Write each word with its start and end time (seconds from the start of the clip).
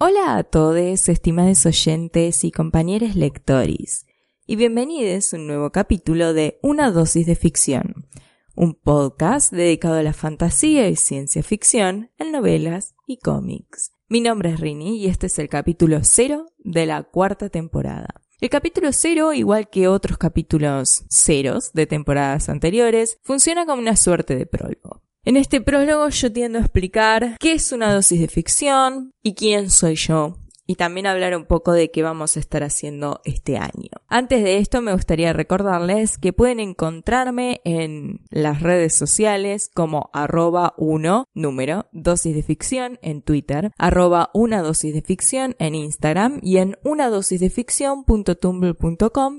Hola 0.00 0.36
a 0.36 0.42
todos, 0.42 1.08
estimados 1.08 1.64
oyentes 1.66 2.42
y 2.42 2.50
compañeros 2.50 3.14
lectores, 3.14 4.06
y 4.44 4.56
bienvenidos 4.56 5.32
a 5.32 5.36
un 5.36 5.46
nuevo 5.46 5.70
capítulo 5.70 6.34
de 6.34 6.58
Una 6.62 6.90
dosis 6.90 7.26
de 7.26 7.36
ficción, 7.36 8.08
un 8.56 8.74
podcast 8.74 9.52
dedicado 9.52 9.94
a 9.94 10.02
la 10.02 10.12
fantasía 10.12 10.88
y 10.88 10.96
ciencia 10.96 11.44
ficción 11.44 12.10
en 12.18 12.32
novelas 12.32 12.96
y 13.06 13.18
cómics. 13.18 13.92
Mi 14.08 14.20
nombre 14.20 14.50
es 14.50 14.58
Rini 14.58 14.98
y 14.98 15.06
este 15.06 15.28
es 15.28 15.38
el 15.38 15.48
capítulo 15.48 16.00
cero 16.02 16.46
de 16.58 16.86
la 16.86 17.04
cuarta 17.04 17.48
temporada. 17.48 18.20
El 18.40 18.50
capítulo 18.50 18.92
cero, 18.92 19.32
igual 19.32 19.70
que 19.70 19.86
otros 19.86 20.18
capítulos 20.18 21.04
ceros 21.08 21.72
de 21.72 21.86
temporadas 21.86 22.48
anteriores, 22.48 23.20
funciona 23.22 23.64
como 23.64 23.80
una 23.80 23.94
suerte 23.94 24.34
de 24.34 24.46
prólogo. 24.46 25.04
En 25.26 25.38
este 25.38 25.62
prólogo 25.62 26.10
yo 26.10 26.30
tiendo 26.30 26.58
a 26.58 26.62
explicar 26.62 27.38
qué 27.40 27.52
es 27.52 27.72
una 27.72 27.94
dosis 27.94 28.20
de 28.20 28.28
ficción 28.28 29.14
y 29.22 29.34
quién 29.34 29.70
soy 29.70 29.94
yo. 29.94 30.36
Y 30.66 30.74
también 30.76 31.06
hablar 31.06 31.34
un 31.34 31.46
poco 31.46 31.72
de 31.72 31.90
qué 31.90 32.02
vamos 32.02 32.36
a 32.36 32.40
estar 32.40 32.62
haciendo 32.62 33.20
este 33.24 33.56
año. 33.56 33.90
Antes 34.08 34.44
de 34.44 34.58
esto 34.58 34.82
me 34.82 34.92
gustaría 34.92 35.32
recordarles 35.32 36.18
que 36.18 36.34
pueden 36.34 36.60
encontrarme 36.60 37.62
en 37.64 38.20
las 38.30 38.60
redes 38.62 38.94
sociales 38.94 39.70
como 39.72 40.10
arroba 40.12 40.74
1 40.76 41.26
número 41.32 41.86
dosis 41.92 42.34
de 42.34 42.42
ficción 42.42 42.98
en 43.00 43.22
Twitter, 43.22 43.72
arroba 43.78 44.30
una 44.34 44.60
dosis 44.60 44.92
de 44.92 45.02
ficción 45.02 45.56
en 45.58 45.74
Instagram 45.74 46.38
y 46.42 46.58
en 46.58 46.78
una 46.82 47.08
dosis 47.08 47.40
de 47.40 47.50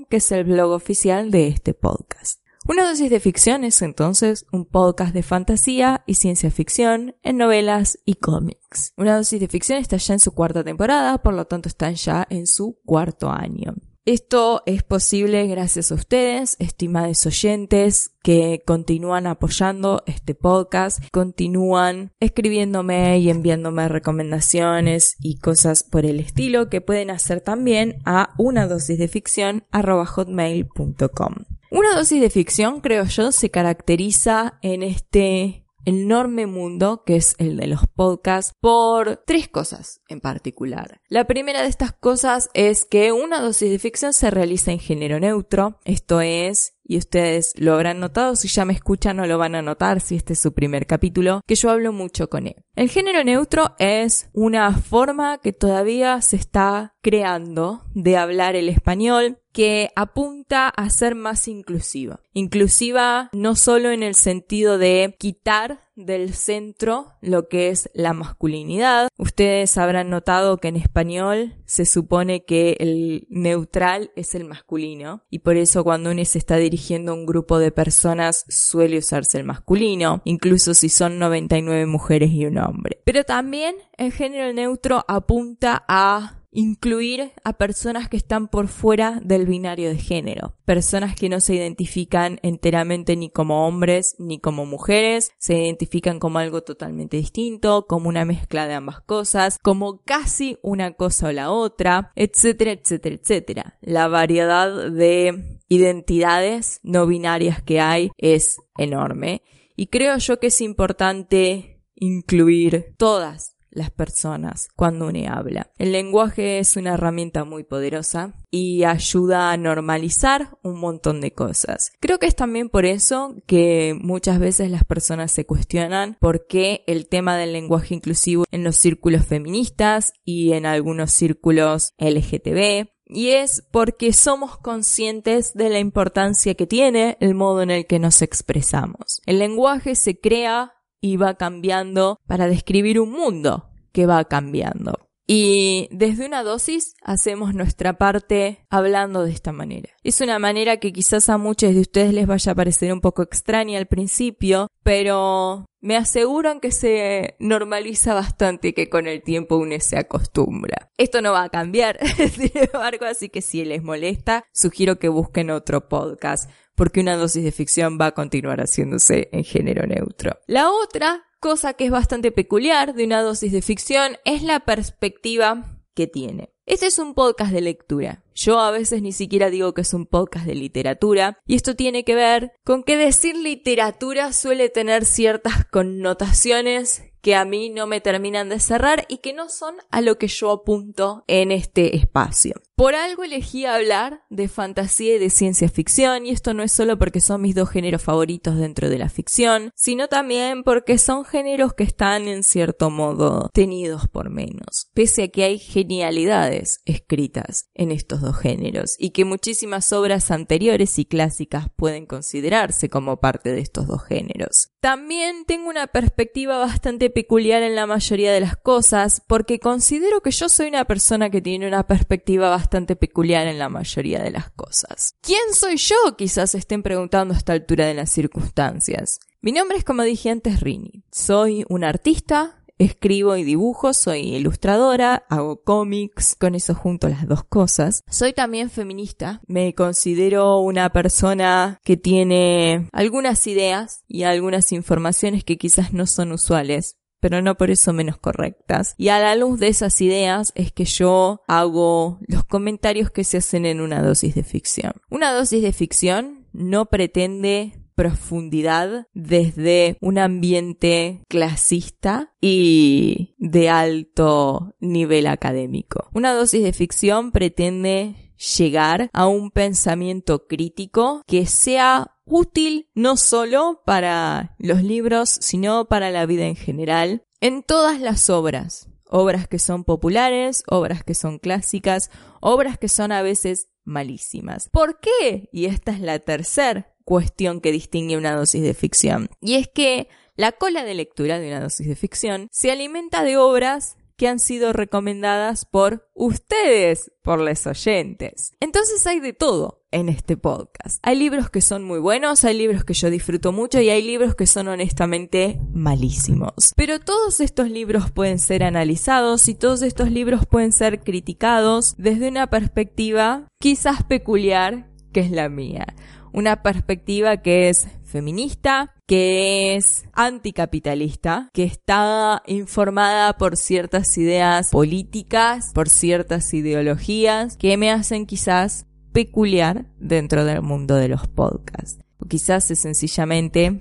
que 0.08 0.16
es 0.16 0.32
el 0.32 0.44
blog 0.44 0.72
oficial 0.72 1.30
de 1.30 1.48
este 1.48 1.74
podcast. 1.74 2.45
Una 2.68 2.88
dosis 2.88 3.10
de 3.10 3.20
ficción 3.20 3.62
es 3.62 3.80
entonces 3.80 4.44
un 4.50 4.64
podcast 4.64 5.14
de 5.14 5.22
fantasía 5.22 6.02
y 6.04 6.14
ciencia 6.14 6.50
ficción 6.50 7.14
en 7.22 7.36
novelas 7.36 8.00
y 8.04 8.14
cómics. 8.14 8.92
Una 8.96 9.16
dosis 9.16 9.38
de 9.38 9.46
ficción 9.46 9.78
está 9.78 9.98
ya 9.98 10.14
en 10.14 10.18
su 10.20 10.32
cuarta 10.32 10.64
temporada, 10.64 11.18
por 11.18 11.34
lo 11.34 11.44
tanto 11.44 11.68
están 11.68 11.94
ya 11.94 12.26
en 12.28 12.48
su 12.48 12.80
cuarto 12.84 13.30
año. 13.30 13.76
Esto 14.06 14.62
es 14.66 14.84
posible 14.84 15.48
gracias 15.48 15.90
a 15.90 15.96
ustedes, 15.96 16.54
estimados 16.60 17.26
oyentes, 17.26 18.12
que 18.22 18.62
continúan 18.64 19.26
apoyando 19.26 20.04
este 20.06 20.36
podcast, 20.36 21.00
continúan 21.10 22.12
escribiéndome 22.20 23.18
y 23.18 23.30
enviándome 23.30 23.88
recomendaciones 23.88 25.16
y 25.18 25.40
cosas 25.40 25.82
por 25.82 26.06
el 26.06 26.20
estilo 26.20 26.70
que 26.70 26.80
pueden 26.80 27.10
hacer 27.10 27.40
también 27.40 27.96
a 28.04 28.32
una 28.38 28.68
dosis 28.68 28.96
de 28.96 29.08
ficción 29.08 29.64
hotmail.com. 29.72 31.34
Una 31.72 31.96
dosis 31.96 32.20
de 32.20 32.30
ficción, 32.30 32.80
creo 32.80 33.06
yo, 33.06 33.32
se 33.32 33.50
caracteriza 33.50 34.60
en 34.62 34.84
este 34.84 35.65
enorme 35.86 36.46
mundo 36.46 37.02
que 37.06 37.16
es 37.16 37.34
el 37.38 37.56
de 37.56 37.66
los 37.66 37.86
podcasts 37.86 38.52
por 38.60 39.22
tres 39.26 39.48
cosas 39.48 40.02
en 40.08 40.20
particular. 40.20 41.00
La 41.08 41.26
primera 41.26 41.62
de 41.62 41.68
estas 41.68 41.92
cosas 41.92 42.50
es 42.52 42.84
que 42.84 43.12
una 43.12 43.40
dosis 43.40 43.70
de 43.70 43.78
ficción 43.78 44.12
se 44.12 44.30
realiza 44.30 44.72
en 44.72 44.80
género 44.80 45.18
neutro, 45.18 45.78
esto 45.84 46.20
es 46.20 46.75
y 46.88 46.98
ustedes 46.98 47.52
lo 47.56 47.74
habrán 47.74 48.00
notado, 48.00 48.36
si 48.36 48.48
ya 48.48 48.64
me 48.64 48.72
escuchan 48.72 49.16
no 49.16 49.26
lo 49.26 49.38
van 49.38 49.54
a 49.54 49.62
notar 49.62 50.00
si 50.00 50.16
este 50.16 50.34
es 50.34 50.40
su 50.40 50.52
primer 50.52 50.86
capítulo, 50.86 51.40
que 51.46 51.54
yo 51.54 51.70
hablo 51.70 51.92
mucho 51.92 52.28
con 52.28 52.46
él. 52.46 52.56
El 52.74 52.90
género 52.90 53.24
neutro 53.24 53.74
es 53.78 54.28
una 54.32 54.72
forma 54.72 55.38
que 55.38 55.52
todavía 55.52 56.20
se 56.20 56.36
está 56.36 56.94
creando 57.02 57.84
de 57.94 58.16
hablar 58.16 58.56
el 58.56 58.68
español 58.68 59.38
que 59.52 59.88
apunta 59.96 60.68
a 60.68 60.90
ser 60.90 61.14
más 61.14 61.48
inclusiva. 61.48 62.20
Inclusiva 62.34 63.30
no 63.32 63.54
solo 63.54 63.90
en 63.90 64.02
el 64.02 64.14
sentido 64.14 64.76
de 64.76 65.16
quitar 65.18 65.85
del 65.96 66.34
centro 66.34 67.14
lo 67.20 67.48
que 67.48 67.70
es 67.70 67.90
la 67.94 68.12
masculinidad. 68.12 69.08
Ustedes 69.18 69.76
habrán 69.78 70.10
notado 70.10 70.58
que 70.58 70.68
en 70.68 70.76
español 70.76 71.54
se 71.64 71.86
supone 71.86 72.44
que 72.44 72.76
el 72.78 73.26
neutral 73.30 74.12
es 74.14 74.34
el 74.34 74.44
masculino 74.44 75.22
y 75.30 75.40
por 75.40 75.56
eso 75.56 75.82
cuando 75.82 76.10
uno 76.10 76.24
se 76.24 76.38
está 76.38 76.56
dirigiendo 76.56 77.12
a 77.12 77.14
un 77.14 77.26
grupo 77.26 77.58
de 77.58 77.72
personas 77.72 78.44
suele 78.48 78.98
usarse 78.98 79.38
el 79.38 79.44
masculino, 79.44 80.22
incluso 80.24 80.74
si 80.74 80.88
son 80.88 81.18
99 81.18 81.86
mujeres 81.86 82.30
y 82.30 82.46
un 82.46 82.58
hombre. 82.58 83.00
Pero 83.04 83.24
también 83.24 83.76
el 83.96 84.12
género 84.12 84.52
neutro 84.52 85.04
apunta 85.08 85.84
a 85.88 86.35
incluir 86.56 87.32
a 87.44 87.52
personas 87.52 88.08
que 88.08 88.16
están 88.16 88.48
por 88.48 88.68
fuera 88.68 89.20
del 89.22 89.44
binario 89.44 89.90
de 89.90 89.98
género, 89.98 90.54
personas 90.64 91.14
que 91.14 91.28
no 91.28 91.40
se 91.40 91.54
identifican 91.54 92.40
enteramente 92.42 93.14
ni 93.14 93.28
como 93.28 93.68
hombres 93.68 94.16
ni 94.18 94.40
como 94.40 94.64
mujeres, 94.64 95.32
se 95.38 95.54
identifican 95.58 96.18
como 96.18 96.38
algo 96.38 96.62
totalmente 96.62 97.18
distinto, 97.18 97.84
como 97.86 98.08
una 98.08 98.24
mezcla 98.24 98.66
de 98.66 98.72
ambas 98.72 99.02
cosas, 99.02 99.58
como 99.62 100.02
casi 100.02 100.58
una 100.62 100.94
cosa 100.94 101.28
o 101.28 101.32
la 101.32 101.50
otra, 101.50 102.10
etcétera, 102.16 102.72
etcétera, 102.72 103.16
etcétera. 103.16 103.78
La 103.82 104.08
variedad 104.08 104.90
de 104.90 105.60
identidades 105.68 106.80
no 106.82 107.06
binarias 107.06 107.62
que 107.62 107.80
hay 107.80 108.10
es 108.16 108.56
enorme 108.78 109.42
y 109.76 109.88
creo 109.88 110.16
yo 110.16 110.40
que 110.40 110.46
es 110.46 110.62
importante 110.62 111.82
incluir 111.96 112.94
todas 112.96 113.55
las 113.76 113.90
personas 113.90 114.68
cuando 114.74 115.06
uno 115.06 115.16
habla. 115.28 115.70
El 115.78 115.92
lenguaje 115.92 116.58
es 116.58 116.76
una 116.76 116.94
herramienta 116.94 117.44
muy 117.44 117.64
poderosa 117.64 118.34
y 118.50 118.84
ayuda 118.84 119.50
a 119.50 119.56
normalizar 119.56 120.58
un 120.62 120.80
montón 120.80 121.20
de 121.20 121.32
cosas. 121.32 121.92
Creo 122.00 122.18
que 122.18 122.26
es 122.26 122.34
también 122.34 122.68
por 122.68 122.86
eso 122.86 123.34
que 123.46 123.96
muchas 123.98 124.38
veces 124.38 124.70
las 124.70 124.84
personas 124.84 125.30
se 125.32 125.46
cuestionan 125.46 126.16
por 126.20 126.46
qué 126.46 126.84
el 126.86 127.08
tema 127.08 127.36
del 127.36 127.52
lenguaje 127.52 127.94
inclusivo 127.94 128.44
en 128.50 128.64
los 128.64 128.76
círculos 128.76 129.26
feministas 129.26 130.12
y 130.24 130.52
en 130.52 130.66
algunos 130.66 131.12
círculos 131.12 131.92
LGTB 131.98 132.88
y 133.08 133.30
es 133.30 133.62
porque 133.70 134.12
somos 134.12 134.58
conscientes 134.58 135.54
de 135.54 135.70
la 135.70 135.78
importancia 135.78 136.54
que 136.54 136.66
tiene 136.66 137.16
el 137.20 137.34
modo 137.34 137.62
en 137.62 137.70
el 137.70 137.86
que 137.86 138.00
nos 138.00 138.20
expresamos. 138.20 139.22
El 139.26 139.38
lenguaje 139.38 139.94
se 139.94 140.18
crea 140.18 140.72
y 141.00 141.16
va 141.16 141.34
cambiando 141.34 142.18
para 142.26 142.48
describir 142.48 143.00
un 143.00 143.12
mundo 143.12 143.70
que 143.92 144.06
va 144.06 144.24
cambiando. 144.24 145.06
Y 145.28 145.88
desde 145.90 146.24
una 146.24 146.44
dosis 146.44 146.94
hacemos 147.02 147.52
nuestra 147.52 147.98
parte 147.98 148.64
hablando 148.70 149.24
de 149.24 149.32
esta 149.32 149.50
manera. 149.50 149.90
Es 150.04 150.20
una 150.20 150.38
manera 150.38 150.76
que 150.76 150.92
quizás 150.92 151.28
a 151.28 151.36
muchos 151.36 151.74
de 151.74 151.80
ustedes 151.80 152.14
les 152.14 152.28
vaya 152.28 152.52
a 152.52 152.54
parecer 152.54 152.92
un 152.92 153.00
poco 153.00 153.22
extraña 153.22 153.78
al 153.78 153.86
principio, 153.86 154.68
pero 154.84 155.66
me 155.80 155.96
aseguran 155.96 156.60
que 156.60 156.70
se 156.70 157.34
normaliza 157.40 158.14
bastante 158.14 158.68
y 158.68 158.72
que 158.72 158.88
con 158.88 159.08
el 159.08 159.22
tiempo 159.22 159.56
uno 159.56 159.74
se 159.80 159.98
acostumbra. 159.98 160.90
Esto 160.96 161.20
no 161.20 161.32
va 161.32 161.42
a 161.42 161.48
cambiar, 161.48 161.98
sin 162.32 162.52
embargo, 162.54 163.04
así 163.06 163.28
que 163.28 163.42
si 163.42 163.64
les 163.64 163.82
molesta, 163.82 164.44
sugiero 164.52 165.00
que 165.00 165.08
busquen 165.08 165.50
otro 165.50 165.88
podcast 165.88 166.48
porque 166.76 167.00
una 167.00 167.16
dosis 167.16 167.42
de 167.42 167.50
ficción 167.50 167.98
va 168.00 168.06
a 168.06 168.14
continuar 168.14 168.60
haciéndose 168.60 169.28
en 169.32 169.42
género 169.42 169.86
neutro. 169.86 170.38
La 170.46 170.70
otra 170.70 171.24
cosa 171.40 171.74
que 171.74 171.86
es 171.86 171.90
bastante 171.90 172.30
peculiar 172.30 172.94
de 172.94 173.04
una 173.04 173.22
dosis 173.22 173.50
de 173.50 173.62
ficción 173.62 174.18
es 174.24 174.42
la 174.42 174.60
perspectiva 174.60 175.80
que 175.94 176.06
tiene. 176.06 176.50
Este 176.66 176.86
es 176.86 176.98
un 176.98 177.14
podcast 177.14 177.52
de 177.52 177.62
lectura. 177.62 178.22
Yo 178.36 178.60
a 178.60 178.70
veces 178.70 179.00
ni 179.00 179.12
siquiera 179.12 179.48
digo 179.48 179.72
que 179.72 179.80
es 179.80 179.94
un 179.94 180.04
podcast 180.04 180.44
de 180.44 180.54
literatura, 180.54 181.38
y 181.46 181.54
esto 181.54 181.74
tiene 181.74 182.04
que 182.04 182.14
ver 182.14 182.52
con 182.64 182.82
que 182.82 182.98
decir 182.98 183.34
literatura 183.34 184.34
suele 184.34 184.68
tener 184.68 185.06
ciertas 185.06 185.64
connotaciones 185.64 187.02
que 187.22 187.34
a 187.34 187.44
mí 187.44 187.70
no 187.70 187.88
me 187.88 188.00
terminan 188.00 188.48
de 188.50 188.60
cerrar 188.60 189.04
y 189.08 189.18
que 189.18 189.32
no 189.32 189.48
son 189.48 189.74
a 189.90 190.00
lo 190.00 190.16
que 190.16 190.28
yo 190.28 190.52
apunto 190.52 191.24
en 191.26 191.50
este 191.50 191.96
espacio. 191.96 192.54
Por 192.76 192.94
algo 192.94 193.24
elegí 193.24 193.64
hablar 193.64 194.22
de 194.28 194.48
fantasía 194.48 195.16
y 195.16 195.18
de 195.18 195.30
ciencia 195.30 195.68
ficción, 195.68 196.26
y 196.26 196.30
esto 196.30 196.54
no 196.54 196.62
es 196.62 196.72
solo 196.72 196.98
porque 196.98 197.20
son 197.20 197.40
mis 197.40 197.54
dos 197.54 197.70
géneros 197.70 198.02
favoritos 198.02 198.56
dentro 198.58 198.90
de 198.90 198.98
la 198.98 199.08
ficción, 199.08 199.70
sino 199.74 200.08
también 200.08 200.62
porque 200.62 200.98
son 200.98 201.24
géneros 201.24 201.72
que 201.72 201.84
están 201.84 202.28
en 202.28 202.42
cierto 202.42 202.90
modo 202.90 203.50
tenidos 203.52 204.08
por 204.08 204.28
menos, 204.28 204.90
pese 204.92 205.24
a 205.24 205.28
que 205.28 205.44
hay 205.44 205.58
genialidades 205.58 206.80
escritas 206.84 207.70
en 207.74 207.92
estos 207.92 208.20
dos 208.20 208.25
géneros 208.34 208.96
y 208.98 209.10
que 209.10 209.24
muchísimas 209.24 209.92
obras 209.92 210.30
anteriores 210.30 210.98
y 210.98 211.04
clásicas 211.04 211.66
pueden 211.76 212.06
considerarse 212.06 212.88
como 212.88 213.20
parte 213.20 213.52
de 213.52 213.60
estos 213.60 213.86
dos 213.86 214.02
géneros. 214.02 214.70
También 214.80 215.44
tengo 215.46 215.68
una 215.68 215.86
perspectiva 215.86 216.58
bastante 216.58 217.10
peculiar 217.10 217.62
en 217.62 217.74
la 217.74 217.86
mayoría 217.86 218.32
de 218.32 218.40
las 218.40 218.56
cosas 218.56 219.22
porque 219.28 219.58
considero 219.58 220.22
que 220.22 220.30
yo 220.30 220.48
soy 220.48 220.68
una 220.68 220.86
persona 220.86 221.30
que 221.30 221.42
tiene 221.42 221.68
una 221.68 221.86
perspectiva 221.86 222.48
bastante 222.48 222.96
peculiar 222.96 223.46
en 223.46 223.58
la 223.58 223.68
mayoría 223.68 224.22
de 224.22 224.30
las 224.30 224.50
cosas. 224.50 225.14
¿Quién 225.20 225.54
soy 225.54 225.76
yo? 225.76 226.16
Quizás 226.16 226.54
estén 226.54 226.82
preguntando 226.82 227.34
a 227.34 227.36
esta 227.36 227.52
altura 227.52 227.86
de 227.86 227.94
las 227.94 228.10
circunstancias. 228.10 229.20
Mi 229.40 229.52
nombre 229.52 229.78
es, 229.78 229.84
como 229.84 230.02
dije 230.02 230.30
antes, 230.30 230.60
Rini. 230.60 231.04
Soy 231.12 231.64
un 231.68 231.84
artista, 231.84 232.64
escribo 232.78 233.36
y 233.36 233.44
dibujo, 233.44 233.92
soy 233.92 234.34
ilustradora, 234.36 235.24
hago 235.28 235.62
cómics, 235.62 236.36
con 236.38 236.54
eso 236.54 236.74
junto 236.74 237.08
las 237.08 237.26
dos 237.26 237.44
cosas. 237.44 238.02
Soy 238.08 238.32
también 238.32 238.70
feminista, 238.70 239.40
me 239.46 239.74
considero 239.74 240.58
una 240.58 240.90
persona 240.90 241.80
que 241.84 241.96
tiene 241.96 242.88
algunas 242.92 243.46
ideas 243.46 244.04
y 244.06 244.24
algunas 244.24 244.72
informaciones 244.72 245.44
que 245.44 245.58
quizás 245.58 245.92
no 245.92 246.06
son 246.06 246.32
usuales 246.32 246.96
pero 247.18 247.42
no 247.42 247.56
por 247.56 247.70
eso 247.70 247.92
menos 247.92 248.18
correctas. 248.18 248.94
Y 248.98 249.08
a 249.08 249.18
la 249.18 249.34
luz 249.34 249.58
de 249.58 249.66
esas 249.66 250.00
ideas 250.00 250.52
es 250.54 250.70
que 250.70 250.84
yo 250.84 251.42
hago 251.48 252.20
los 252.28 252.44
comentarios 252.44 253.10
que 253.10 253.24
se 253.24 253.38
hacen 253.38 253.66
en 253.66 253.80
una 253.80 254.02
dosis 254.02 254.34
de 254.34 254.44
ficción. 254.44 254.92
Una 255.10 255.32
dosis 255.32 255.62
de 255.62 255.72
ficción 255.72 256.46
no 256.52 256.86
pretende 256.86 257.85
profundidad 257.96 259.08
desde 259.14 259.96
un 260.00 260.18
ambiente 260.18 261.24
clasista 261.28 262.32
y 262.40 263.34
de 263.38 263.68
alto 263.70 264.76
nivel 264.78 265.26
académico. 265.26 266.08
Una 266.12 266.34
dosis 266.34 266.62
de 266.62 266.72
ficción 266.72 267.32
pretende 267.32 268.32
llegar 268.58 269.08
a 269.12 269.26
un 269.26 269.50
pensamiento 269.50 270.46
crítico 270.46 271.22
que 271.26 271.46
sea 271.46 272.12
útil 272.26 272.90
no 272.94 273.16
solo 273.16 273.80
para 273.86 274.54
los 274.58 274.82
libros, 274.82 275.30
sino 275.40 275.86
para 275.86 276.10
la 276.10 276.26
vida 276.26 276.44
en 276.44 276.56
general, 276.56 277.24
en 277.40 277.62
todas 277.62 278.00
las 278.00 278.28
obras. 278.28 278.90
Obras 279.08 279.48
que 279.48 279.58
son 279.58 279.84
populares, 279.84 280.64
obras 280.68 281.02
que 281.02 281.14
son 281.14 281.38
clásicas, 281.38 282.10
obras 282.40 282.76
que 282.76 282.88
son 282.88 283.10
a 283.12 283.22
veces 283.22 283.68
malísimas. 283.84 284.68
¿Por 284.70 285.00
qué? 285.00 285.48
Y 285.52 285.66
esta 285.66 285.92
es 285.92 286.00
la 286.00 286.18
tercera 286.18 286.92
cuestión 287.06 287.60
que 287.60 287.72
distingue 287.72 288.18
una 288.18 288.34
dosis 288.34 288.62
de 288.62 288.74
ficción. 288.74 289.30
Y 289.40 289.54
es 289.54 289.68
que 289.68 290.08
la 290.34 290.52
cola 290.52 290.84
de 290.84 290.94
lectura 290.94 291.38
de 291.38 291.48
una 291.48 291.60
dosis 291.60 291.86
de 291.86 291.96
ficción 291.96 292.48
se 292.50 292.70
alimenta 292.70 293.22
de 293.22 293.38
obras 293.38 293.96
que 294.16 294.28
han 294.28 294.38
sido 294.38 294.72
recomendadas 294.72 295.66
por 295.66 296.08
ustedes, 296.14 297.12
por 297.22 297.38
los 297.38 297.66
oyentes. 297.66 298.52
Entonces 298.60 299.06
hay 299.06 299.20
de 299.20 299.34
todo 299.34 299.84
en 299.92 300.08
este 300.08 300.36
podcast. 300.36 300.98
Hay 301.02 301.16
libros 301.16 301.48
que 301.48 301.60
son 301.60 301.84
muy 301.84 302.00
buenos, 302.00 302.44
hay 302.44 302.56
libros 302.56 302.84
que 302.84 302.94
yo 302.94 303.10
disfruto 303.10 303.52
mucho 303.52 303.80
y 303.80 303.90
hay 303.90 304.02
libros 304.02 304.34
que 304.34 304.46
son 304.46 304.68
honestamente 304.68 305.60
malísimos. 305.72 306.72
Pero 306.76 306.98
todos 306.98 307.40
estos 307.40 307.70
libros 307.70 308.10
pueden 308.10 308.38
ser 308.38 308.64
analizados 308.64 309.48
y 309.48 309.54
todos 309.54 309.82
estos 309.82 310.10
libros 310.10 310.46
pueden 310.46 310.72
ser 310.72 311.00
criticados 311.00 311.94
desde 311.98 312.28
una 312.28 312.48
perspectiva 312.48 313.48
quizás 313.60 314.02
peculiar 314.02 314.90
que 315.12 315.20
es 315.20 315.30
la 315.30 315.48
mía. 315.48 315.86
Una 316.36 316.62
perspectiva 316.62 317.38
que 317.38 317.70
es 317.70 317.88
feminista, 318.04 318.94
que 319.06 319.74
es 319.74 320.04
anticapitalista, 320.12 321.48
que 321.54 321.64
está 321.64 322.42
informada 322.46 323.38
por 323.38 323.56
ciertas 323.56 324.18
ideas 324.18 324.68
políticas, 324.68 325.70
por 325.72 325.88
ciertas 325.88 326.52
ideologías, 326.52 327.56
que 327.56 327.78
me 327.78 327.90
hacen 327.90 328.26
quizás 328.26 328.84
peculiar 329.14 329.86
dentro 329.98 330.44
del 330.44 330.60
mundo 330.60 330.96
de 330.96 331.08
los 331.08 331.26
podcasts. 331.26 332.04
O 332.18 332.26
quizás 332.26 332.70
es 332.70 332.80
sencillamente 332.80 333.78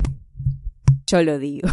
yo 1.07 1.23
lo 1.23 1.37
digo. 1.37 1.67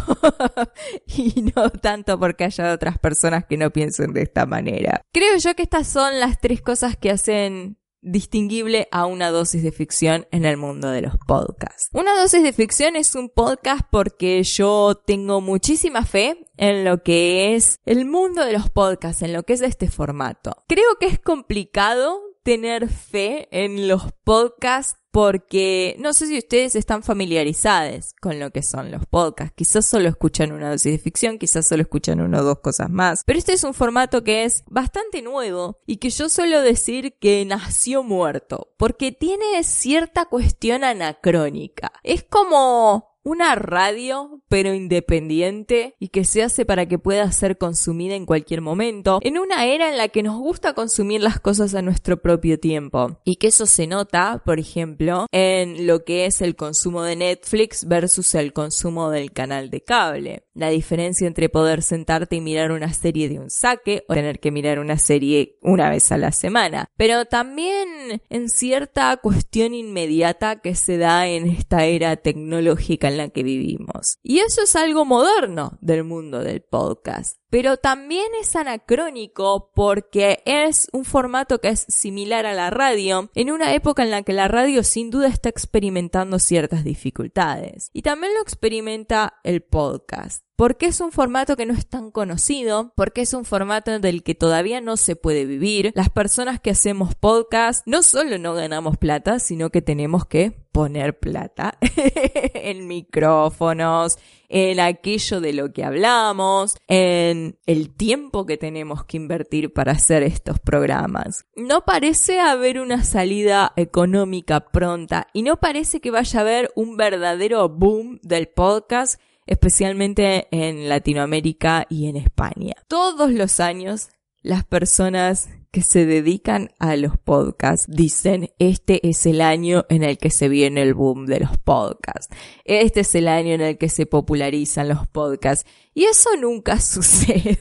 y 1.07 1.49
no 1.55 1.69
tanto 1.69 2.19
porque 2.19 2.43
haya 2.43 2.73
otras 2.73 2.99
personas 2.99 3.45
que 3.45 3.55
no 3.55 3.71
piensen 3.71 4.11
de 4.11 4.23
esta 4.23 4.45
manera. 4.45 5.01
Creo 5.13 5.37
yo 5.37 5.55
que 5.55 5.63
estas 5.63 5.87
son 5.87 6.19
las 6.19 6.41
tres 6.41 6.61
cosas 6.61 6.97
que 6.97 7.09
hacen 7.09 7.77
distinguible 8.03 8.87
a 8.91 9.05
una 9.05 9.31
dosis 9.31 9.63
de 9.63 9.71
ficción 9.71 10.27
en 10.31 10.45
el 10.45 10.57
mundo 10.57 10.89
de 10.89 11.01
los 11.01 11.15
podcasts. 11.27 11.89
Una 11.93 12.19
dosis 12.19 12.43
de 12.43 12.53
ficción 12.53 12.95
es 12.95 13.15
un 13.15 13.29
podcast 13.29 13.83
porque 13.91 14.43
yo 14.43 14.95
tengo 14.95 15.41
muchísima 15.41 16.05
fe 16.05 16.45
en 16.57 16.85
lo 16.85 17.01
que 17.01 17.55
es 17.55 17.79
el 17.85 18.05
mundo 18.05 18.45
de 18.45 18.53
los 18.53 18.69
podcasts, 18.69 19.21
en 19.21 19.33
lo 19.33 19.43
que 19.43 19.53
es 19.53 19.61
este 19.61 19.89
formato. 19.89 20.63
Creo 20.67 20.97
que 20.99 21.07
es 21.07 21.19
complicado 21.19 22.19
tener 22.43 22.89
fe 22.89 23.47
en 23.51 23.87
los 23.87 24.11
podcasts 24.23 24.99
porque 25.13 25.95
no 25.99 26.11
sé 26.11 26.25
si 26.25 26.39
ustedes 26.39 26.75
están 26.75 27.03
familiarizados 27.03 28.15
con 28.19 28.39
lo 28.39 28.49
que 28.49 28.63
son 28.63 28.89
los 28.89 29.05
podcasts. 29.05 29.53
Quizás 29.55 29.85
solo 29.85 30.09
escuchan 30.09 30.51
una 30.51 30.71
dosis 30.71 30.91
de 30.91 30.97
ficción, 30.97 31.37
quizás 31.37 31.67
solo 31.67 31.83
escuchan 31.83 32.19
una 32.19 32.41
o 32.41 32.43
dos 32.43 32.61
cosas 32.61 32.89
más. 32.89 33.23
Pero 33.23 33.37
este 33.37 33.53
es 33.53 33.63
un 33.63 33.75
formato 33.75 34.23
que 34.23 34.43
es 34.43 34.63
bastante 34.65 35.21
nuevo 35.21 35.77
y 35.85 35.97
que 35.97 36.09
yo 36.09 36.29
suelo 36.29 36.63
decir 36.63 37.19
que 37.19 37.45
nació 37.45 38.01
muerto, 38.01 38.73
porque 38.75 39.11
tiene 39.11 39.63
cierta 39.63 40.25
cuestión 40.25 40.83
anacrónica. 40.83 41.91
Es 42.01 42.23
como 42.23 43.12
una 43.23 43.55
radio, 43.55 44.41
pero 44.49 44.73
independiente 44.73 45.95
y 45.99 46.09
que 46.09 46.25
se 46.25 46.43
hace 46.43 46.65
para 46.65 46.85
que 46.87 46.99
pueda 46.99 47.31
ser 47.31 47.57
consumida 47.57 48.15
en 48.15 48.25
cualquier 48.25 48.61
momento, 48.61 49.19
en 49.21 49.37
una 49.37 49.65
era 49.65 49.89
en 49.89 49.97
la 49.97 50.09
que 50.09 50.23
nos 50.23 50.37
gusta 50.37 50.73
consumir 50.73 51.21
las 51.21 51.39
cosas 51.39 51.73
a 51.75 51.81
nuestro 51.81 52.21
propio 52.21 52.59
tiempo. 52.59 53.19
Y 53.23 53.37
que 53.37 53.47
eso 53.47 53.65
se 53.65 53.87
nota, 53.87 54.41
por 54.45 54.59
ejemplo, 54.59 55.27
en 55.31 55.87
lo 55.87 56.03
que 56.03 56.25
es 56.25 56.41
el 56.41 56.55
consumo 56.55 57.03
de 57.03 57.15
Netflix 57.15 57.87
versus 57.87 58.35
el 58.35 58.53
consumo 58.53 59.09
del 59.09 59.31
canal 59.31 59.69
de 59.69 59.81
cable. 59.81 60.43
La 60.53 60.69
diferencia 60.69 61.27
entre 61.27 61.49
poder 61.49 61.81
sentarte 61.81 62.35
y 62.35 62.41
mirar 62.41 62.71
una 62.71 62.93
serie 62.93 63.27
de 63.27 63.39
un 63.39 63.49
saque 63.49 64.05
o 64.07 64.13
tener 64.13 64.39
que 64.39 64.51
mirar 64.51 64.79
una 64.79 64.97
serie 64.97 65.57
una 65.61 65.89
vez 65.89 66.11
a 66.11 66.17
la 66.17 66.31
semana. 66.31 66.89
Pero 66.95 67.25
también 67.25 68.21
en 68.29 68.49
cierta 68.49 69.17
cuestión 69.17 69.73
inmediata 69.73 70.61
que 70.61 70.75
se 70.75 70.97
da 70.97 71.27
en 71.27 71.47
esta 71.47 71.85
era 71.85 72.15
tecnológica 72.17 73.07
en 73.07 73.17
la 73.17 73.29
que 73.29 73.43
vivimos. 73.43 74.17
Y 74.21 74.39
eso 74.39 74.61
es 74.63 74.75
algo 74.75 75.05
moderno 75.05 75.77
del 75.81 76.03
mundo 76.03 76.43
del 76.43 76.61
podcast 76.61 77.42
pero 77.53 77.77
también 77.77 78.31
es 78.41 78.55
anacrónico 78.55 79.69
porque 79.75 80.41
es 80.43 80.87
un 80.91 81.05
formato 81.05 81.61
que 81.61 81.67
es 81.67 81.85
similar 81.87 82.47
a 82.47 82.55
la 82.55 82.71
radio 82.71 83.29
en 83.35 83.51
una 83.51 83.75
época 83.75 84.01
en 84.01 84.09
la 84.09 84.23
que 84.23 84.33
la 84.33 84.47
radio 84.47 84.81
sin 84.81 85.11
duda 85.11 85.27
está 85.27 85.49
experimentando 85.49 86.39
ciertas 86.39 86.83
dificultades. 86.83 87.91
Y 87.93 88.01
también 88.01 88.33
lo 88.33 88.41
experimenta 88.41 89.35
el 89.43 89.61
podcast. 89.61 90.43
Porque 90.55 90.87
es 90.87 90.99
un 90.99 91.11
formato 91.11 91.55
que 91.55 91.67
no 91.67 91.73
es 91.73 91.87
tan 91.87 92.09
conocido, 92.09 92.91
porque 92.95 93.21
es 93.21 93.33
un 93.35 93.45
formato 93.45 93.99
del 93.99 94.23
que 94.23 94.33
todavía 94.33 94.81
no 94.81 94.97
se 94.97 95.15
puede 95.15 95.45
vivir. 95.45 95.91
Las 95.93 96.09
personas 96.09 96.59
que 96.59 96.71
hacemos 96.71 97.13
podcast 97.13 97.85
no 97.85 98.01
solo 98.01 98.39
no 98.39 98.55
ganamos 98.55 98.97
plata, 98.97 99.37
sino 99.37 99.69
que 99.69 99.83
tenemos 99.83 100.25
que 100.25 100.62
poner 100.73 101.17
plata 101.17 101.77
en 102.53 102.87
micrófonos, 102.87 104.17
en 104.49 104.81
aquello 104.81 105.39
de 105.39 105.53
lo 105.53 105.71
que 105.71 105.85
hablamos, 105.85 106.75
en 106.87 107.57
el 107.65 107.95
tiempo 107.95 108.45
que 108.45 108.57
tenemos 108.57 109.05
que 109.05 109.17
invertir 109.17 109.71
para 109.71 109.93
hacer 109.93 110.23
estos 110.23 110.59
programas. 110.59 111.45
No 111.55 111.85
parece 111.85 112.41
haber 112.41 112.79
una 112.79 113.03
salida 113.03 113.71
económica 113.77 114.71
pronta 114.71 115.27
y 115.31 115.43
no 115.43 115.61
parece 115.61 116.01
que 116.01 116.11
vaya 116.11 116.39
a 116.39 116.41
haber 116.41 116.71
un 116.75 116.97
verdadero 116.97 117.69
boom 117.69 118.19
del 118.21 118.49
podcast 118.49 119.21
especialmente 119.45 120.47
en 120.51 120.87
Latinoamérica 120.87 121.85
y 121.89 122.07
en 122.07 122.15
España. 122.15 122.75
Todos 122.87 123.31
los 123.31 123.59
años 123.59 124.09
las 124.41 124.65
personas 124.65 125.49
que 125.73 125.81
se 125.81 126.05
dedican 126.05 126.69
a 126.77 126.95
los 126.95 127.17
podcasts 127.17 127.87
dicen 127.89 128.51
este 128.59 129.09
es 129.09 129.25
el 129.25 129.41
año 129.41 129.85
en 129.89 130.03
el 130.03 130.19
que 130.19 130.29
se 130.29 130.47
viene 130.47 130.83
el 130.83 130.93
boom 130.93 131.25
de 131.25 131.39
los 131.39 131.57
podcasts. 131.57 132.33
Este 132.63 132.99
es 132.99 133.15
el 133.15 133.27
año 133.27 133.55
en 133.55 133.61
el 133.61 133.77
que 133.79 133.89
se 133.89 134.05
popularizan 134.05 134.87
los 134.87 135.07
podcasts. 135.07 135.65
Y 135.95 136.05
eso 136.05 136.29
nunca 136.39 136.79
sucede. 136.79 137.57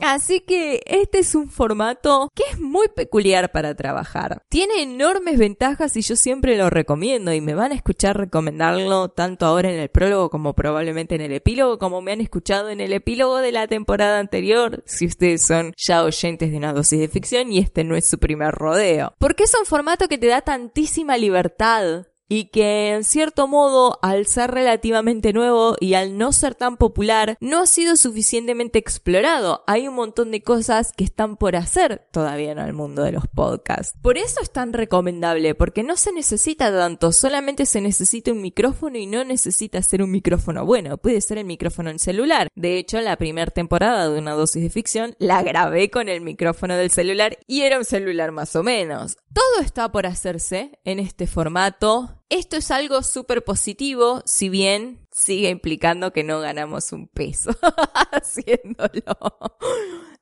Así 0.00 0.40
que 0.40 0.80
este 0.86 1.18
es 1.18 1.34
un 1.34 1.50
formato 1.50 2.30
que 2.32 2.44
es 2.52 2.60
muy 2.60 2.86
peculiar 2.88 3.50
para 3.50 3.74
trabajar. 3.74 4.42
Tiene 4.48 4.82
enormes 4.82 5.38
ventajas 5.38 5.96
y 5.96 6.02
yo 6.02 6.14
siempre 6.14 6.56
lo 6.56 6.70
recomiendo 6.70 7.32
y 7.32 7.40
me 7.40 7.54
van 7.54 7.72
a 7.72 7.74
escuchar 7.74 8.16
recomendarlo 8.16 9.08
tanto 9.08 9.46
ahora 9.46 9.72
en 9.72 9.80
el 9.80 9.88
prólogo 9.88 10.30
como 10.30 10.54
probablemente 10.54 11.16
en 11.16 11.22
el 11.22 11.32
epílogo 11.32 11.78
como 11.78 12.00
me 12.00 12.12
han 12.12 12.20
escuchado 12.20 12.70
en 12.70 12.80
el 12.80 12.92
epílogo 12.92 13.38
de 13.38 13.50
la 13.50 13.66
temporada 13.66 14.20
anterior 14.20 14.84
si 14.86 15.06
ustedes 15.06 15.44
son 15.44 15.74
ya 15.76 16.04
oyentes 16.04 16.52
de 16.52 16.56
una 16.56 16.67
dosis 16.72 17.00
de 17.00 17.08
ficción 17.08 17.52
y 17.52 17.58
este 17.58 17.84
no 17.84 17.96
es 17.96 18.08
su 18.08 18.18
primer 18.18 18.54
rodeo. 18.54 19.14
Porque 19.18 19.44
es 19.44 19.54
un 19.58 19.66
formato 19.66 20.08
que 20.08 20.18
te 20.18 20.28
da 20.28 20.40
tantísima 20.40 21.16
libertad 21.16 22.06
y 22.28 22.46
que 22.46 22.90
en 22.90 23.04
cierto 23.04 23.48
modo 23.48 23.98
al 24.02 24.26
ser 24.26 24.50
relativamente 24.50 25.32
nuevo 25.32 25.76
y 25.80 25.94
al 25.94 26.18
no 26.18 26.32
ser 26.32 26.54
tan 26.54 26.76
popular 26.76 27.36
no 27.40 27.60
ha 27.60 27.66
sido 27.66 27.96
suficientemente 27.96 28.78
explorado. 28.78 29.64
Hay 29.66 29.88
un 29.88 29.94
montón 29.94 30.30
de 30.30 30.42
cosas 30.42 30.92
que 30.92 31.04
están 31.04 31.36
por 31.36 31.56
hacer 31.56 32.06
todavía 32.12 32.52
en 32.52 32.58
el 32.58 32.72
mundo 32.72 33.02
de 33.02 33.12
los 33.12 33.26
podcasts. 33.26 33.94
Por 34.02 34.18
eso 34.18 34.40
es 34.42 34.52
tan 34.52 34.72
recomendable, 34.72 35.54
porque 35.54 35.82
no 35.82 35.96
se 35.96 36.12
necesita 36.12 36.70
tanto, 36.70 37.12
solamente 37.12 37.66
se 37.66 37.80
necesita 37.80 38.32
un 38.32 38.42
micrófono 38.42 38.98
y 38.98 39.06
no 39.06 39.24
necesita 39.24 39.80
ser 39.82 40.02
un 40.02 40.10
micrófono 40.10 40.66
bueno, 40.66 40.98
puede 40.98 41.20
ser 41.20 41.38
el 41.38 41.44
micrófono 41.44 41.90
en 41.90 41.98
celular. 41.98 42.48
De 42.54 42.78
hecho, 42.78 43.00
la 43.00 43.16
primera 43.16 43.50
temporada 43.50 44.08
de 44.08 44.18
una 44.18 44.32
dosis 44.32 44.62
de 44.62 44.70
ficción 44.70 45.14
la 45.18 45.42
grabé 45.42 45.90
con 45.90 46.08
el 46.08 46.20
micrófono 46.20 46.76
del 46.76 46.90
celular 46.90 47.38
y 47.46 47.62
era 47.62 47.78
un 47.78 47.84
celular 47.84 48.32
más 48.32 48.54
o 48.56 48.62
menos. 48.62 49.16
Todo 49.32 49.62
está 49.62 49.90
por 49.92 50.06
hacerse 50.06 50.78
en 50.84 50.98
este 50.98 51.26
formato 51.26 52.17
esto 52.28 52.56
es 52.56 52.70
algo 52.70 53.02
súper 53.02 53.42
positivo, 53.44 54.22
si 54.24 54.48
bien 54.48 55.06
sigue 55.10 55.48
implicando 55.50 56.12
que 56.12 56.24
no 56.24 56.40
ganamos 56.40 56.92
un 56.92 57.08
peso 57.08 57.50
haciéndolo. 58.12 59.16